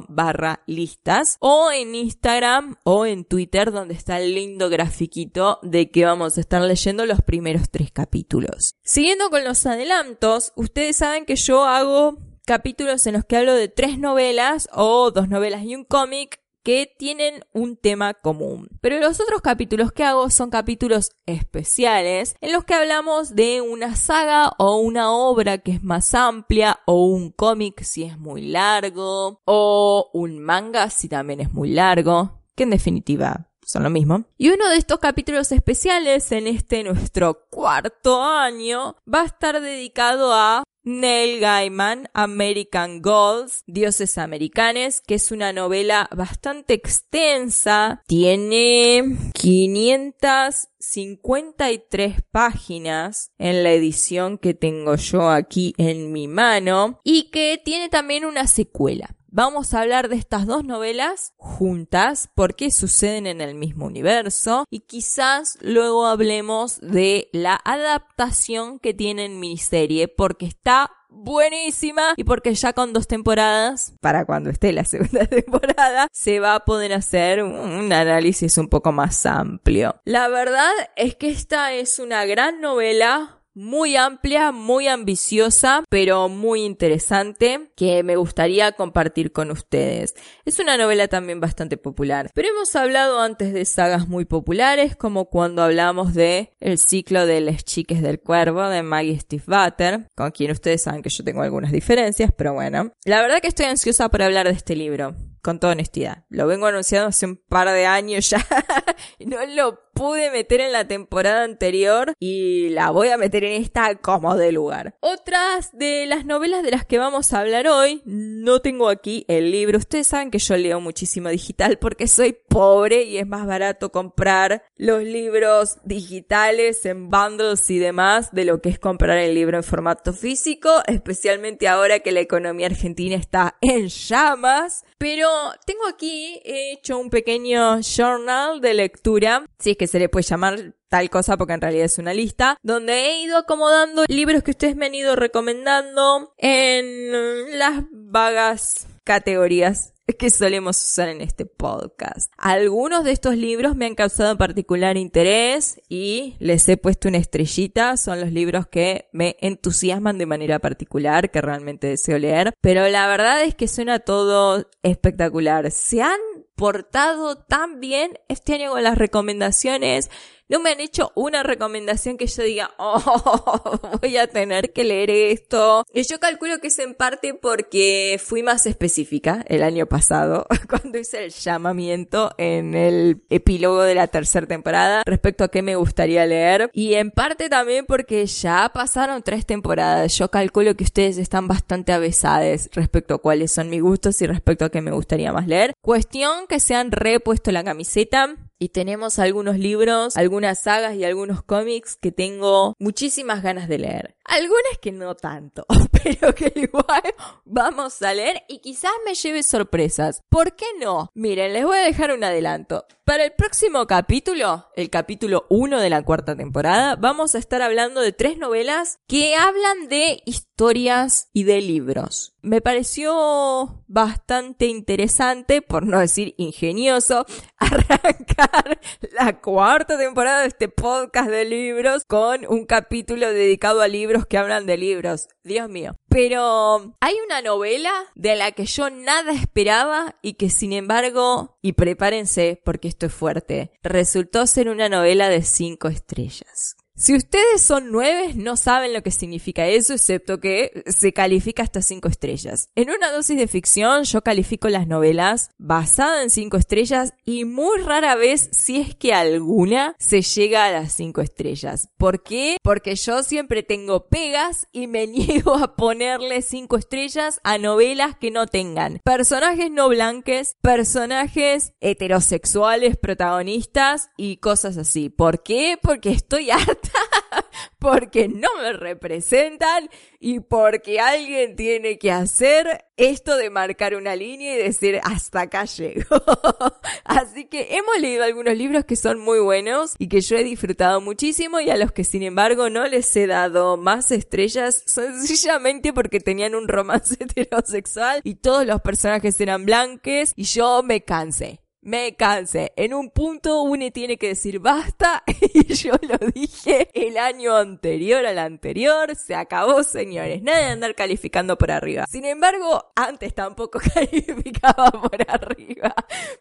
barra 0.09 0.63
listas 0.67 1.37
o 1.41 1.71
en 1.73 1.95
Instagram 1.95 2.77
o 2.85 3.07
en 3.07 3.25
Twitter 3.25 3.73
donde 3.73 3.95
está 3.95 4.21
el 4.21 4.35
lindo 4.35 4.69
grafiquito 4.69 5.59
de 5.63 5.91
que 5.91 6.05
vamos 6.05 6.37
a 6.37 6.41
estar 6.41 6.63
leyendo 6.63 7.07
los 7.07 7.23
primeros 7.23 7.71
tres 7.71 7.91
capítulos. 7.91 8.75
Siguiendo 8.83 9.31
con 9.31 9.45
los 9.45 9.67
adelantos, 9.67 10.53
ustedes 10.57 10.97
saben 10.97 11.25
que 11.25 11.37
yo 11.37 11.65
hago 11.65 12.19
capítulos 12.45 13.07
en 13.07 13.15
los 13.15 13.25
que 13.25 13.37
hablo 13.37 13.55
de 13.55 13.69
tres 13.69 13.99
novelas 13.99 14.69
o 14.73 15.11
dos 15.11 15.29
novelas 15.29 15.63
y 15.65 15.75
un 15.75 15.85
cómic 15.85 16.41
que 16.65 16.91
tienen 16.99 17.45
un 17.53 17.77
tema 17.77 18.15
común. 18.15 18.69
Pero 18.81 18.99
los 18.99 19.21
otros 19.21 19.43
capítulos 19.43 19.93
que 19.93 20.03
hago 20.03 20.31
son 20.31 20.49
capítulos 20.49 21.13
especiales 21.27 22.37
en 22.41 22.53
los 22.53 22.65
que 22.65 22.75
hablamos 22.75 23.35
de 23.35 23.61
una 23.61 23.95
saga 23.97 24.53
o 24.59 24.79
una 24.79 25.13
obra 25.13 25.59
que 25.59 25.73
es 25.73 25.83
más 25.83 26.15
amplia 26.15 26.81
o 26.87 27.05
un 27.07 27.31
cómic 27.31 27.83
si 27.83 28.05
es 28.05 28.19
muy 28.19 28.49
largo 28.49 29.43
o 29.45 30.11
un 30.15 30.39
manga 30.39 30.89
si 30.89 31.09
también 31.09 31.41
es 31.41 31.53
muy 31.53 31.69
largo, 31.71 32.41
que 32.57 32.63
en 32.63 32.71
definitiva 32.71 33.51
son 33.67 33.83
lo 33.83 33.91
mismo. 33.91 34.25
Y 34.39 34.49
uno 34.49 34.69
de 34.69 34.77
estos 34.77 34.99
capítulos 34.99 35.53
especiales 35.53 36.33
en 36.33 36.47
este 36.47 36.83
nuestro 36.83 37.47
cuarto 37.51 38.23
año 38.23 38.97
va 39.13 39.23
a 39.23 39.27
estar 39.27 39.61
dedicado 39.61 40.33
a 40.33 40.63
Neil 40.85 41.41
Gaiman, 41.41 42.11
American 42.13 43.01
Gods, 43.01 43.65
Dioses 43.67 44.19
Americanes, 44.19 45.01
que 45.01 45.15
es 45.15 45.33
una 45.33 45.53
novela 45.53 46.09
bastante 46.15 46.75
extensa, 46.75 48.03
tiene 48.07 49.17
553 49.33 52.17
páginas 52.31 53.33
en 53.39 53.65
la 53.65 53.73
edición 53.73 54.37
que 54.39 54.53
tengo 54.53 54.97
yo 54.97 55.31
aquí 55.31 55.73
en 55.79 56.13
mi 56.13 56.29
mano 56.29 57.01
y 57.03 57.31
que 57.31 57.59
tiene 57.65 57.89
también 57.89 58.27
una 58.27 58.47
secuela. 58.47 59.17
Vamos 59.37 59.75
a 59.75 59.81
hablar 59.81 60.09
de 60.09 60.15
estas 60.15 60.47
dos 60.47 60.65
novelas 60.65 61.33
juntas 61.39 62.31
porque 62.37 62.71
suceden 62.71 63.27
en 63.27 63.41
el 63.41 63.57
mismo 63.57 63.87
universo 63.87 64.65
y 64.71 64.83
quizás 64.83 65.59
luego 65.61 66.07
hablemos 66.07 66.81
de 66.81 67.31
la 67.33 67.59
adaptación 67.65 68.79
que 68.79 68.95
tiene 68.95 69.25
en 69.25 69.41
miniserie 69.41 70.07
porque 70.07 70.47
está 70.47 70.93
buenísima 71.09 72.15
y 72.17 72.23
porque 72.23 72.55
ya 72.55 72.75
con 72.75 72.93
dos 72.93 73.09
temporadas, 73.09 73.95
para 74.01 74.25
cuando 74.25 74.51
esté 74.51 74.73
la 74.73 74.85
segunda 74.85 75.27
temporada, 75.27 76.07
se 76.13 76.39
va 76.39 76.55
a 76.55 76.65
poder 76.65 76.93
hacer 76.93 77.43
un 77.43 77.93
análisis 77.93 78.57
un 78.57 78.69
poco 78.69 78.93
más 78.93 79.27
amplio. 79.27 79.97
La 80.05 80.29
verdad 80.29 80.71
es 80.95 81.17
que 81.17 81.31
esta 81.31 81.73
es 81.73 81.99
una 81.99 82.25
gran 82.25 82.61
novela 82.61 83.41
muy 83.55 83.97
amplia, 83.97 84.53
muy 84.53 84.89
ambiciosa, 84.89 85.85
pero 85.89 86.29
muy 86.29 86.63
interesante 86.63 87.71
que 87.77 88.03
me 88.03 88.17
gustaría 88.17 88.73
compartir 88.73 89.33
con 89.33 89.51
ustedes. 89.51 90.15
Es 90.45 90.59
una 90.59 90.77
novela 90.77 91.09
también 91.09 91.41
bastante 91.41 91.77
popular, 91.77 92.31
pero 92.35 92.49
hemos 92.49 92.75
hablado 92.77 93.21
antes 93.21 93.53
de 93.53 93.65
sagas 93.65 94.09
muy 94.09 94.25
populares 94.25 94.97
como 94.97 95.27
cuando 95.27 95.63
hablamos 95.63 96.15
de 96.15 96.53
El 96.61 96.79
ciclo 96.79 97.27
de 97.27 97.41
las 97.41 97.65
chiques 97.65 98.03
del 98.03 98.21
cuervo 98.21 98.69
de 98.69 98.83
Maggie 98.83 99.19
Steve 99.21 99.45
Butter, 99.47 100.09
con 100.17 100.31
quien 100.33 100.51
ustedes 100.51 100.83
saben 100.83 101.03
que 101.03 101.11
yo 101.11 101.25
tengo 101.25 101.43
algunas 101.43 101.73
diferencias, 101.73 102.33
pero 102.37 102.55
bueno. 102.55 102.93
La 103.05 103.23
verdad 103.23 103.41
que 103.41 103.49
estoy 103.49 103.67
ansiosa 103.67 104.09
por 104.09 104.23
hablar 104.23 104.47
de 104.47 104.55
este 104.55 104.75
libro 104.77 105.15
con 105.45 105.61
toda 105.61 105.75
honestidad. 105.75 106.25
Lo 106.31 106.47
vengo 106.47 106.67
anunciando 106.67 107.09
hace 107.09 107.27
un 107.27 107.37
par 107.37 107.69
de 107.69 107.85
años 107.85 108.31
ya. 108.31 108.45
no 109.21 109.45
lo 109.55 109.79
pude 109.93 110.31
meter 110.31 110.61
en 110.61 110.73
la 110.73 110.89
temporada 110.89 111.45
anterior 111.45 112.15
y 112.19 112.71
la 112.71 112.91
voy 112.91 113.11
a 113.11 113.17
meter 113.17 113.45
en 113.45 113.63
esta 113.63 113.95
como 113.97 114.37
de 114.37 114.53
lugar. 114.53 114.97
Otras 115.01 115.71
de 115.77 116.07
las 116.07 116.25
novelas 116.25 116.63
de 116.63 116.73
las 116.73 116.85
que 116.85 116.99
vamos 116.99 117.33
a 117.33 117.41
hablar 117.41 117.69
hoy, 117.69 118.03
no 118.07 118.61
tengo 118.61 118.89
aquí 118.89 119.25
el 119.29 119.51
libro. 119.53 119.79
Ustedes 119.79 120.09
saben 120.09 120.31
que 120.31 120.39
yo 120.39 120.57
leo 120.57 120.81
muchísimo 120.81 121.29
digital 121.29 121.79
porque 121.79 122.09
soy 122.09 122.33
pobre 122.33 123.03
y 123.05 123.19
es 123.19 123.27
más 123.27 123.47
barato 123.47 123.93
comprar 123.93 124.65
los 124.77 125.03
libros 125.03 125.77
digitales 125.85 126.87
en 126.87 127.11
bundles 127.11 127.69
y 127.71 127.79
demás 127.79 128.33
de 128.33 128.47
lo 128.47 128.61
que 128.61 128.71
es 128.71 128.79
comprar 128.79 129.19
el 129.19 129.35
libro 129.35 129.59
en 129.59 129.63
formato 129.63 130.13
físico, 130.13 130.71
especialmente 130.87 131.69
ahora 131.69 132.01
que 132.01 132.13
la 132.13 132.21
economía 132.21 132.67
argentina 132.67 133.15
está 133.15 133.59
en 133.61 133.89
llamas. 133.89 134.85
Pero 134.99 135.34
tengo 135.67 135.87
aquí 135.87 136.41
hecho 136.45 136.99
un 136.99 137.11
pequeño 137.11 137.81
journal 137.83 138.61
de 138.61 138.75
lectura, 138.75 139.47
si 139.59 139.73
es 139.73 139.77
que 139.77 139.87
se 139.87 139.99
le 139.99 140.09
puede 140.09 140.25
llamar 140.25 140.75
tal 140.89 141.11
cosa 141.11 141.37
porque 141.37 141.55
en 141.55 141.61
realidad 141.61 141.87
es 141.87 141.99
una 141.99 142.15
lista, 142.15 142.59
donde 142.63 143.07
he 143.07 143.23
ido 143.23 143.37
acomodando 143.37 144.05
libros 144.09 144.43
que 144.43 144.53
ustedes 144.53 144.77
me 144.77 144.87
han 144.87 144.95
ido 144.95 145.17
recomendando 145.17 146.35
en 146.39 147.59
las 147.59 147.85
vagas 147.91 148.87
categorías 149.05 149.94
que 150.19 150.31
solemos 150.31 150.83
usar 150.83 151.09
en 151.09 151.21
este 151.21 151.47
podcast. 151.47 152.33
Algunos 152.37 153.05
de 153.05 153.13
estos 153.13 153.37
libros 153.37 153.77
me 153.77 153.87
han 153.87 153.95
causado 153.95 154.37
particular 154.37 154.97
interés 154.97 155.81
y 155.89 156.37
les 156.39 156.69
he 156.69 156.77
puesto 156.77 157.09
una 157.09 157.19
estrellita. 157.19 157.97
Son 157.97 158.21
los 158.21 158.33
libros 158.33 158.67
que 158.67 159.09
me 159.13 159.37
entusiasman 159.41 160.19
de 160.19 160.27
manera 160.27 160.59
particular, 160.59 161.31
que 161.31 161.41
realmente 161.41 161.87
deseo 161.87 162.19
leer. 162.19 162.55
Pero 162.61 162.89
la 162.89 163.07
verdad 163.09 163.43
es 163.43 163.55
que 163.55 163.69
suena 163.69 164.01
todo 164.01 164.69
espectacular. 164.83 165.71
Se 165.71 166.03
han 166.03 166.21
portado 166.55 167.37
tan 167.37 167.81
bien 167.81 168.19
este 168.29 168.55
año 168.55 168.71
con 168.71 168.83
las 168.83 168.97
recomendaciones 168.97 170.11
no 170.49 170.61
me 170.61 170.71
han 170.71 170.81
hecho 170.81 171.11
una 171.15 171.43
recomendación 171.43 172.17
que 172.17 172.27
yo 172.27 172.43
diga, 172.43 172.71
oh, 172.79 173.81
voy 174.01 174.17
a 174.17 174.27
tener 174.27 174.73
que 174.73 174.85
leer 174.85 175.11
esto. 175.11 175.85
Y 175.93 176.03
yo 176.03 176.21
calculo 176.21 176.59
que 176.59 176.69
es 176.69 176.79
en 176.79 176.95
parte 176.95 177.35
porque 177.35 178.21
fui 178.23 178.43
más 178.43 178.67
específica 178.67 179.45
el 179.49 179.63
año 179.63 179.87
pasado, 179.87 180.47
cuando 180.69 180.99
hice 180.99 181.25
el 181.25 181.31
llamamiento 181.31 182.33
en 182.39 182.75
el 182.75 183.23
epílogo 183.31 183.83
de 183.83 183.95
la 183.95 184.09
tercera 184.09 184.47
temporada 184.47 185.03
respecto 185.07 185.45
a 185.45 185.49
qué 185.49 185.63
me 185.63 185.77
gustaría 185.77 186.27
leer. 186.27 186.71
Y 186.73 186.95
en 186.95 187.11
parte 187.11 187.49
también 187.49 187.87
porque 187.87 188.27
ya 188.27 188.71
pasaron 188.73 189.23
tres 189.23 189.47
temporadas. 189.47 190.17
Yo 190.17 190.31
calculo 190.31 190.75
que 190.77 190.85
ustedes 190.85 191.19
están 191.19 191.49
bastante 191.49 191.93
avesados 191.93 192.25
respecto 192.73 193.15
a 193.15 193.19
cuáles 193.19 193.53
son 193.53 193.71
mis 193.71 193.83
gustos 193.83 194.21
y 194.21 194.27
respecto 194.27 194.65
a 194.65 194.71
qué 194.71 194.81
me 194.81 194.91
gustaría 194.91 195.33
más 195.33 195.47
leer. 195.47 195.73
Cuestión 195.81 196.47
que 196.49 196.61
se 196.61 196.75
han 196.75 196.91
repuesto 196.91 197.53
la 197.53 197.65
camiseta 197.65 198.37
y 198.65 198.71
tenemos 198.71 199.19
algunos 199.19 199.59
libros, 199.59 200.17
algunas 200.17 200.63
sagas 200.63 200.95
y 200.95 201.05
algunos 201.05 201.43
cómics 201.43 201.97
que 201.97 202.13
tengo 202.13 202.75
muchísimas 202.79 203.43
ganas 203.43 203.69
de 203.69 203.79
leer. 203.79 204.15
Algunas 204.25 204.79
que 204.81 204.91
no 204.91 205.15
tanto, 205.15 205.67
pero 206.03 206.35
que 206.35 206.53
igual 206.57 207.03
vamos 207.45 208.01
a 208.03 208.15
leer 208.15 208.43
y 208.49 208.59
quizás 208.59 208.93
me 209.05 209.15
lleve 209.15 209.43
sorpresas. 209.43 210.23
¿Por 210.29 210.57
qué 210.57 210.67
no? 210.81 211.11
Miren, 211.15 211.53
les 211.53 211.65
voy 211.65 211.79
a 211.79 211.85
dejar 211.85 212.13
un 212.13 212.25
adelanto. 212.25 212.87
Para 213.05 213.25
el 213.25 213.33
próximo 213.33 213.87
capítulo, 213.87 214.67
el 214.77 214.89
capítulo 214.89 215.45
1 215.51 215.79
de 215.79 215.91
la 215.91 216.03
cuarta 216.03 216.35
temporada, 216.35 216.97
vamos 216.97 217.35
a 217.35 217.39
estar 217.39 217.61
hablando 217.61 218.01
de 218.01 218.13
tres 218.13 218.39
novelas 218.39 218.99
que 219.07 219.37
hablan 219.37 219.89
de 219.89 220.23
historias 220.25 221.29
y 221.35 221.45
de 221.45 221.61
libros. 221.61 222.35
Me 222.41 222.63
pareció 222.63 223.85
bastante 223.89 224.67
interesante, 224.69 225.61
por 225.61 225.85
no 225.87 225.99
decir 225.99 226.35
ingenioso, 226.39 227.27
arrancar 227.59 228.81
la 229.13 229.39
cuarta 229.39 229.99
temporada 229.99 230.41
de 230.41 230.49
este 230.49 230.69
podcast 230.69 231.29
de 231.29 231.45
libros 231.45 232.05
con 232.07 232.47
un 232.47 232.65
capítulo 232.65 233.29
dedicado 233.29 233.83
a 233.83 233.89
libros 233.89 234.14
que 234.23 234.39
hablan 234.39 234.67
de 234.67 234.77
libros. 234.77 235.29
Dios 235.43 235.69
mío. 235.69 235.97
Pero 236.09 236.97
hay 237.01 237.17
una 237.25 237.43
novela 237.43 237.93
de 238.15 238.37
la 238.37 238.53
que 238.53 238.67
yo 238.67 238.89
nada 238.91 239.33
esperaba 239.33 240.17
y 240.23 240.35
que 240.35 240.51
sin 240.51 240.73
embargo, 240.73 241.59
y 241.61 241.73
prepárense 241.73 242.61
porque 242.65 242.89
esto 242.89 243.07
es 243.07 243.13
fuerte, 243.13 243.73
resultó 243.83 244.47
ser 244.47 244.69
una 244.69 244.89
novela 244.89 245.29
de 245.29 245.43
cinco 245.43 245.89
estrellas. 245.89 246.77
Si 246.97 247.13
ustedes 247.13 247.61
son 247.61 247.91
nueve, 247.91 248.35
no 248.37 248.57
saben 248.57 248.93
lo 248.93 249.03
que 249.03 249.11
significa 249.11 249.67
eso, 249.67 249.95
excepto 249.95 250.39
que 250.39 250.85
se 250.87 251.13
califica 251.13 251.65
hasta 251.65 251.83
cinco 251.83 252.07
estrellas. 252.07 252.69
En 252.77 252.89
una 252.89 253.11
dosis 253.11 253.37
de 253.37 253.49
ficción, 253.49 254.05
yo 254.05 254.23
califico 254.23 254.69
las 254.69 254.87
novelas 254.87 255.51
basadas 255.59 256.23
en 256.23 256.31
cinco 256.31 256.57
estrellas 256.57 257.13
y 257.25 257.47
muy 257.47 257.81
rara 257.81 258.15
vez, 258.15 258.49
si 258.53 258.81
es 258.81 258.95
que 258.95 259.13
alguna, 259.13 259.97
se 259.99 260.23
llega 260.23 260.67
a 260.67 260.71
las 260.71 260.93
cinco 260.93 261.21
estrellas. 261.21 261.89
¿Por 261.97 262.23
qué? 262.23 262.59
Porque 262.63 262.95
yo 262.95 263.25
siempre 263.25 263.65
tengo 263.65 264.07
pegas 264.07 264.69
y 264.71 264.87
me 264.87 265.07
niego 265.09 265.57
a 265.57 265.75
ponerle 265.75 266.43
cinco 266.43 266.77
estrellas 266.77 267.41
a 267.43 267.59
novelas 267.59 268.17
que 268.17 268.31
no 268.31 268.47
tengan 268.47 269.01
personajes 269.05 269.69
no 269.69 269.89
blanques, 269.89 270.57
personajes 270.63 271.73
heterosexuales 271.81 272.97
protagonistas 272.97 274.11
y 274.17 274.37
cosas 274.37 274.77
así. 274.77 275.09
¿Por 275.09 275.43
qué? 275.43 275.77
Porque 275.83 276.11
estoy 276.11 276.51
harta 276.53 276.84
porque 277.79 278.29
no 278.29 278.49
me 278.63 278.73
representan 278.73 279.91
y 280.19 280.41
porque 280.41 281.01
alguien 281.01 281.57
tiene 281.57 281.99
que 281.99 282.11
hacer 282.11 282.87
esto 282.97 283.37
de 283.37 283.51
marcar 283.51 283.95
una 283.95 284.17
línea 284.17 284.55
y 284.55 284.63
decir 284.63 285.01
hasta 285.03 285.43
acá 285.43 285.65
llego. 285.65 286.17
Así 287.05 287.47
que 287.47 287.77
hemos 287.77 288.01
leído 288.01 288.25
algunos 288.25 288.57
libros 288.57 288.85
que 288.85 288.97
son 288.97 289.21
muy 289.21 289.41
buenos 289.41 289.95
y 289.99 290.09
que 290.09 290.21
yo 290.21 290.37
he 290.37 290.45
disfrutado 290.45 291.01
muchísimo 291.01 291.61
y 291.61 291.71
a 291.71 291.77
los 291.77 291.93
que 291.93 292.05
sin 292.05 292.23
embargo 292.23 292.71
no 292.71 292.87
les 292.87 293.15
he 293.17 293.27
dado 293.27 293.77
más 293.77 294.11
estrellas 294.11 294.83
sencillamente 294.87 295.93
porque 295.93 296.21
tenían 296.21 296.55
un 296.55 296.69
romance 296.69 297.17
heterosexual 297.19 298.21
y 298.25 298.37
todos 298.37 298.65
los 298.67 298.81
personajes 298.81 299.41
eran 299.41 299.67
blanques 299.67 300.33
y 300.37 300.45
yo 300.45 300.83
me 300.83 301.03
cansé 301.03 301.64
me 301.85 302.17
cansé. 302.17 302.73
En 302.77 302.95
un 302.95 303.11
punto 303.11 303.63
uno 303.63 303.91
tiene 303.93 304.17
que 304.17 304.29
decir 304.29 304.59
basta 304.59 305.23
y 305.55 305.73
yo 305.75 305.93
lo 306.03 306.19
dije 306.33 306.89
el 306.95 307.19
año 307.19 307.57
anterior 307.57 308.25
al 308.27 308.39
anterior. 308.39 309.15
Se 309.15 309.35
acabó, 309.35 309.83
señores. 309.85 310.43
Nada 310.43 310.59
de 310.59 310.65
andar 310.65 310.95
calificando 310.95 311.57
por 311.59 311.71
arriba. 311.71 312.07
Sin 312.09 312.25
embargo, 312.25 312.93
antes 312.97 313.35
tampoco 313.35 313.79
calificaba 313.95 314.91
por 314.91 315.19
arriba. 315.29 315.95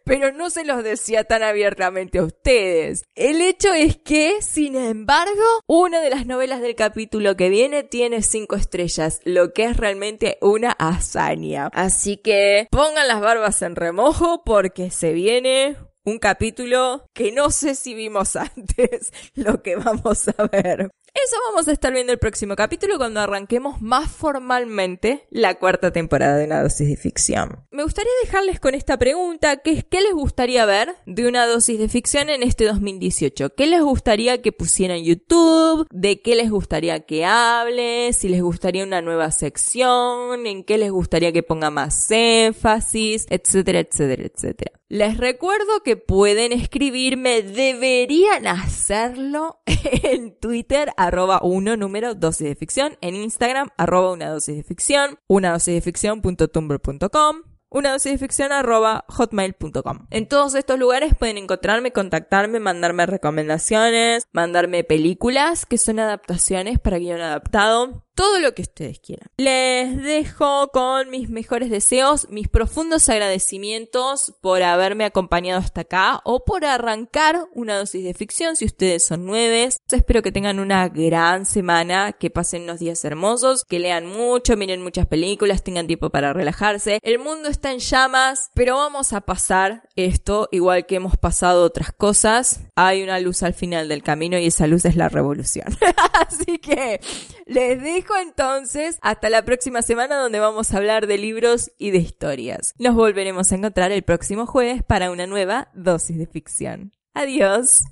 Pero 0.04 0.32
no 0.32 0.50
se 0.50 0.64
los 0.64 0.84
decía 0.84 1.26
tan 1.26 1.44
abiertamente 1.44 2.20
a 2.20 2.24
ustedes. 2.24 3.04
El 3.16 3.42
hecho 3.42 3.74
es 3.74 3.98
que, 3.98 4.42
sin 4.42 4.76
embargo, 4.76 5.44
una 5.68 6.00
de 6.02 6.10
las 6.10 6.26
novelas 6.26 6.62
del 6.62 6.76
capítulo 6.76 7.36
que 7.36 7.50
viene 7.50 7.84
tiene 7.84 8.22
cinco 8.22 8.56
estrellas, 8.56 9.20
lo 9.26 9.54
que 9.54 9.66
es 9.66 9.78
realmente 9.78 10.38
una 10.42 10.72
hazaña. 10.72 11.70
Así 11.74 12.18
que 12.18 12.68
pongan 12.72 13.08
las 13.08 13.20
barbas 13.20 13.62
en 13.62 13.76
remojo 13.76 14.44
porque 14.46 14.90
se 14.90 15.12
viene 15.12 15.33
tiene 15.34 15.78
un 16.06 16.20
capítulo 16.20 17.08
que 17.12 17.32
no 17.32 17.50
sé 17.50 17.74
si 17.74 17.96
vimos 17.96 18.36
antes 18.36 19.12
lo 19.34 19.64
que 19.64 19.76
vamos 19.78 20.28
a 20.28 20.46
ver. 20.46 20.92
Eso 21.16 21.36
vamos 21.48 21.68
a 21.68 21.72
estar 21.74 21.94
viendo 21.94 22.12
el 22.12 22.18
próximo 22.18 22.56
capítulo 22.56 22.98
cuando 22.98 23.20
arranquemos 23.20 23.80
más 23.82 24.10
formalmente 24.10 25.28
la 25.30 25.60
cuarta 25.60 25.92
temporada 25.92 26.38
de 26.38 26.46
una 26.46 26.64
dosis 26.64 26.88
de 26.88 26.98
ficción. 26.98 27.68
Me 27.70 27.84
gustaría 27.84 28.12
dejarles 28.24 28.60
con 28.60 28.74
esta 28.74 28.98
pregunta, 28.98 29.58
que 29.58 29.74
es 29.74 29.86
¿qué 29.86 30.02
les 30.02 30.14
gustaría 30.14 30.66
ver 30.66 30.96
de 31.06 31.28
una 31.28 31.46
dosis 31.46 31.78
de 31.78 31.88
ficción 31.88 32.32
en 32.32 32.42
este 32.42 32.66
2018? 32.66 33.54
¿Qué 33.54 33.68
les 33.68 33.84
gustaría 33.84 34.42
que 34.42 34.52
pusiera 34.52 34.96
en 34.96 35.06
YouTube? 35.06 35.88
¿De 35.92 36.20
qué 36.24 36.36
les 36.36 36.50
gustaría 36.50 37.02
que 37.02 37.26
hable? 37.26 38.12
¿Si 38.14 38.28
les 38.28 38.42
gustaría 38.42 38.84
una 38.84 39.04
nueva 39.04 39.30
sección? 39.30 40.48
¿En 40.48 40.64
qué 40.64 40.80
les 40.80 40.92
gustaría 40.92 41.32
que 41.32 41.44
ponga 41.44 41.70
más 41.70 42.10
énfasis? 42.10 43.28
Etcétera, 43.30 43.82
etcétera, 43.82 44.24
etcétera. 44.24 44.72
Les 44.94 45.18
recuerdo 45.18 45.82
que 45.84 45.98
pueden 45.98 46.52
escribirme, 46.52 47.42
deberían 47.42 48.46
hacerlo 48.46 49.60
en 49.66 50.38
Twitter 50.40 50.92
arroba 51.08 51.40
uno 51.44 51.78
número 51.78 52.16
dosis 52.16 52.48
de 52.48 52.56
ficción, 52.56 52.98
en 53.02 53.16
Instagram 53.16 53.70
arroba 53.78 54.12
una 54.12 54.30
dosis 54.30 54.58
de 54.58 54.64
ficción, 54.64 55.20
una 55.28 55.52
dosis 55.52 55.76
de 55.76 55.82
ficción.tumblr.com, 55.82 57.53
una 57.74 57.92
dosis 57.92 58.14
de 58.14 58.18
ficción 58.18 58.52
arroba 58.52 59.04
hotmail.com. 59.10 60.08
En 60.12 60.28
todos 60.28 60.56
estos 60.56 60.80
lugares 60.80 61.14
pueden 61.18 61.38
encontrarme, 61.38 61.92
contactarme, 61.92 62.60
mandarme 62.60 63.06
recomendaciones, 63.06 64.28
mandarme 64.32 64.84
películas 64.84 65.66
que 65.66 65.78
son 65.78 66.00
adaptaciones 66.00 66.80
para 66.80 67.00
guion 67.00 67.22
adaptado 67.22 68.04
todo 68.16 68.40
lo 68.40 68.54
que 68.54 68.62
ustedes 68.62 69.00
quieran. 69.00 69.30
Les 69.38 69.98
dejo 70.02 70.70
con 70.70 71.10
mis 71.10 71.30
mejores 71.30 71.70
deseos, 71.70 72.28
mis 72.30 72.48
profundos 72.48 73.10
agradecimientos 73.10 74.34
por 74.42 74.62
haberme 74.62 75.06
acompañado 75.06 75.60
hasta 75.60 75.82
acá 75.82 76.22
o 76.24 76.46
por 76.46 76.66
arrancar 76.66 77.48
una 77.54 77.78
dosis 77.78 78.04
de 78.04 78.14
ficción 78.14 78.56
si 78.56 78.66
ustedes 78.66 79.04
son 79.04 79.26
nueves. 79.26 79.78
Espero 79.92 80.22
que 80.22 80.32
tengan 80.32 80.60
una 80.60 80.88
gran 80.90 81.46
semana, 81.46 82.14
que 82.14 82.30
pasen 82.30 82.64
unos 82.64 82.80
días 82.80 83.04
hermosos, 83.04 83.66
que 83.66 83.80
lean 83.80 84.06
mucho, 84.06 84.58
miren 84.58 84.84
muchas 84.84 85.08
películas, 85.08 85.64
tengan 85.64 85.88
tiempo 85.88 86.10
para 86.10 86.34
relajarse. 86.34 87.00
El 87.02 87.20
mundo 87.20 87.50
en 87.72 87.80
llamas, 87.80 88.52
pero 88.54 88.76
vamos 88.76 89.14
a 89.14 89.22
pasar 89.22 89.88
esto 89.96 90.50
igual 90.52 90.86
que 90.86 90.96
hemos 90.96 91.18
pasado 91.18 91.64
otras 91.64 91.92
cosas. 91.92 92.62
Hay 92.76 93.04
una 93.04 93.20
luz 93.20 93.44
al 93.44 93.54
final 93.54 93.88
del 93.88 94.04
camino 94.04 94.38
y 94.38 94.48
esa 94.48 94.68
luz 94.68 94.86
es 94.86 94.96
la 94.96 95.10
revolución. 95.10 95.68
Así 96.28 96.60
que 96.60 97.00
les 97.46 97.82
dejo 97.82 98.16
entonces 98.18 98.98
hasta 99.02 99.30
la 99.30 99.44
próxima 99.44 99.82
semana 99.82 100.18
donde 100.18 100.40
vamos 100.40 100.74
a 100.74 100.78
hablar 100.78 101.08
de 101.08 101.18
libros 101.18 101.72
y 101.78 101.92
de 101.92 102.00
historias. 102.00 102.74
Nos 102.80 102.96
volveremos 102.96 103.52
a 103.52 103.56
encontrar 103.56 103.92
el 103.92 104.04
próximo 104.04 104.46
jueves 104.46 104.84
para 104.84 105.12
una 105.12 105.28
nueva 105.28 105.70
dosis 105.74 106.18
de 106.18 106.28
ficción. 106.28 106.92
Adiós. 107.14 107.84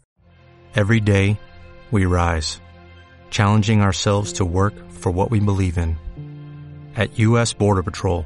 Every 0.75 1.01
day 1.01 1.37
we 1.91 2.05
rise, 2.05 2.61
challenging 3.29 3.81
ourselves 3.81 4.33
to 4.33 4.45
work 4.45 4.73
for 4.89 5.11
what 5.11 5.29
we 5.29 5.39
believe 5.39 5.77
in. 5.77 5.97
At 6.95 7.17
US 7.19 7.53
Border 7.53 7.83
Patrol, 7.83 8.25